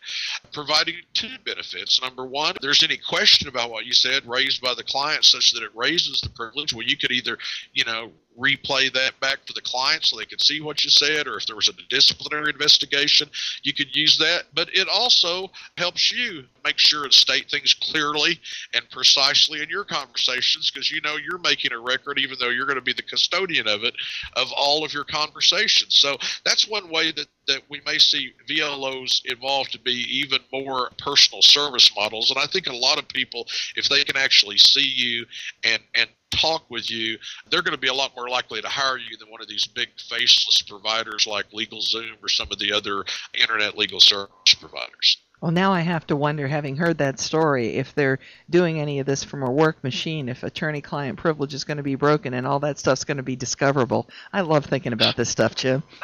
providing 0.51 0.95
two 1.13 1.35
benefits. 1.45 2.01
Number 2.01 2.25
one, 2.25 2.55
if 2.55 2.61
there's 2.61 2.83
any 2.83 2.97
question 2.97 3.47
about 3.47 3.69
what 3.69 3.85
you 3.85 3.93
said 3.93 4.25
raised 4.25 4.61
by 4.61 4.73
the 4.73 4.83
client 4.83 5.25
such 5.25 5.51
that 5.53 5.63
it 5.63 5.71
raises 5.75 6.21
the 6.21 6.29
privilege, 6.29 6.73
well, 6.73 6.85
you 6.85 6.97
could 6.97 7.11
either, 7.11 7.37
you 7.73 7.85
know, 7.85 8.11
replay 8.39 8.91
that 8.93 9.19
back 9.19 9.39
for 9.45 9.53
the 9.53 9.61
client 9.61 10.05
so 10.05 10.17
they 10.17 10.25
could 10.25 10.41
see 10.41 10.61
what 10.61 10.83
you 10.83 10.89
said, 10.89 11.27
or 11.27 11.37
if 11.37 11.45
there 11.45 11.55
was 11.55 11.67
a 11.67 11.73
disciplinary 11.89 12.51
investigation, 12.51 13.29
you 13.63 13.73
could 13.73 13.95
use 13.95 14.17
that. 14.17 14.43
But 14.53 14.69
it 14.73 14.87
also 14.87 15.49
helps 15.77 16.11
you 16.11 16.45
make 16.63 16.77
sure 16.77 17.03
and 17.03 17.13
state 17.13 17.49
things 17.49 17.73
clearly 17.73 18.39
and 18.73 18.89
precisely 18.91 19.61
in 19.61 19.69
your 19.69 19.83
conversations 19.83 20.71
because 20.71 20.91
you 20.91 21.01
know 21.01 21.17
you're 21.17 21.39
making 21.39 21.71
a 21.71 21.79
record, 21.79 22.19
even 22.19 22.37
though 22.39 22.49
you're 22.49 22.65
going 22.65 22.75
to 22.75 22.81
be 22.81 22.93
the 22.93 23.01
custodian 23.01 23.67
of 23.67 23.83
it, 23.83 23.93
of 24.35 24.51
all 24.55 24.85
of 24.85 24.93
your 24.93 25.03
conversations. 25.03 25.99
So 25.99 26.17
that's 26.45 26.67
one 26.67 26.89
way 26.89 27.11
that, 27.11 27.27
that 27.49 27.63
we 27.67 27.81
may 27.85 27.97
see 27.97 28.31
VLOs 28.47 29.21
evolve 29.25 29.67
to 29.69 29.79
be 29.79 30.05
even 30.09 30.39
more 30.53 30.91
personal 30.97 31.41
service 31.41 31.91
models. 31.95 32.29
And 32.29 32.39
I 32.39 32.45
think 32.45 32.67
a 32.67 32.75
lot 32.75 32.99
of 32.99 33.07
people, 33.07 33.47
if 33.75 33.89
they 33.89 34.03
can 34.03 34.15
actually 34.15 34.57
see 34.57 34.87
you 34.87 35.25
and, 35.63 35.81
and 35.95 36.09
talk 36.31 36.69
with 36.69 36.89
you, 36.89 37.17
they're 37.49 37.63
going 37.63 37.75
to 37.75 37.81
be 37.81 37.87
a 37.87 37.93
lot 37.93 38.15
more 38.15 38.29
likely 38.29 38.61
to 38.61 38.67
hire 38.67 38.97
you 38.97 39.17
than 39.17 39.29
one 39.31 39.41
of 39.41 39.47
these 39.47 39.65
big 39.65 39.89
faceless 40.09 40.61
providers 40.61 41.25
like 41.27 41.49
LegalZoom 41.51 42.21
or 42.21 42.29
some 42.29 42.47
of 42.51 42.59
the 42.59 42.71
other 42.71 43.03
internet 43.33 43.77
legal 43.77 43.99
service 43.99 44.53
providers. 44.59 45.17
Well, 45.41 45.51
now 45.51 45.71
I 45.71 45.81
have 45.81 46.05
to 46.07 46.17
wonder, 46.17 46.47
having 46.47 46.75
heard 46.75 46.97
that 46.97 47.17
story, 47.17 47.77
if 47.77 47.95
they're 47.95 48.19
doing 48.49 48.79
any 48.79 48.99
of 48.99 49.05
this 49.05 49.23
from 49.23 49.41
a 49.41 49.49
work 49.49 49.81
machine, 49.85 50.27
if 50.27 50.43
attorney 50.43 50.81
client 50.81 51.17
privilege 51.17 51.53
is 51.53 51.63
going 51.63 51.77
to 51.77 51.83
be 51.83 51.95
broken 51.95 52.33
and 52.33 52.45
all 52.45 52.59
that 52.59 52.77
stuff's 52.77 53.05
going 53.05 53.17
to 53.17 53.23
be 53.23 53.37
discoverable. 53.37 54.09
I 54.33 54.41
love 54.41 54.65
thinking 54.65 54.91
about 54.91 55.15
this 55.15 55.29
stuff, 55.29 55.55
Jim. 55.55 55.83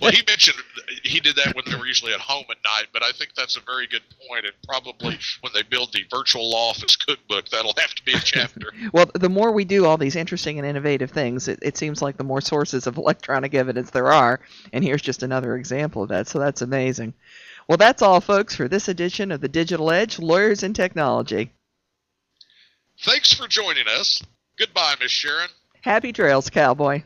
well, 0.00 0.12
he 0.12 0.22
mentioned 0.24 0.56
he 1.02 1.18
did 1.18 1.34
that 1.36 1.56
when 1.56 1.64
they 1.66 1.74
were 1.76 1.86
usually 1.86 2.12
at 2.12 2.20
home 2.20 2.44
at 2.48 2.58
night, 2.64 2.86
but 2.92 3.02
I 3.02 3.10
think 3.10 3.34
that's 3.34 3.56
a 3.56 3.60
very 3.60 3.88
good 3.88 4.02
point. 4.28 4.44
and 4.44 4.54
probably 4.66 5.18
when 5.40 5.52
they 5.52 5.62
build 5.62 5.92
the 5.92 6.04
virtual 6.08 6.48
law 6.50 6.70
office 6.70 6.94
cookbook, 6.94 7.48
that'll 7.48 7.74
have 7.76 7.94
to 7.94 8.04
be 8.04 8.12
a 8.12 8.20
chapter. 8.20 8.72
well, 8.92 9.10
the 9.14 9.28
more 9.28 9.50
we 9.50 9.64
do 9.64 9.84
all 9.84 9.96
these 9.96 10.14
interesting 10.14 10.58
and 10.58 10.66
innovative 10.66 11.10
things, 11.10 11.48
it, 11.48 11.58
it 11.62 11.76
seems 11.76 12.00
like 12.00 12.16
the 12.16 12.24
more 12.24 12.40
sources 12.40 12.86
of 12.86 12.96
electronic 12.96 13.54
evidence 13.54 13.90
there 13.90 14.12
are, 14.12 14.40
and 14.72 14.84
here's 14.84 15.02
just 15.02 15.24
another 15.24 15.56
example 15.56 16.04
of 16.04 16.10
that, 16.10 16.28
so 16.28 16.38
that's 16.38 16.62
amazing. 16.62 17.14
Well, 17.70 17.76
that's 17.76 18.02
all, 18.02 18.20
folks, 18.20 18.56
for 18.56 18.66
this 18.66 18.88
edition 18.88 19.30
of 19.30 19.40
the 19.40 19.48
Digital 19.48 19.92
Edge 19.92 20.18
Lawyers 20.18 20.64
and 20.64 20.74
Technology. 20.74 21.52
Thanks 23.02 23.32
for 23.32 23.46
joining 23.46 23.86
us. 23.86 24.20
Goodbye, 24.58 24.96
Miss 25.00 25.12
Sharon. 25.12 25.50
Happy 25.82 26.12
trails, 26.12 26.50
cowboy. 26.50 27.04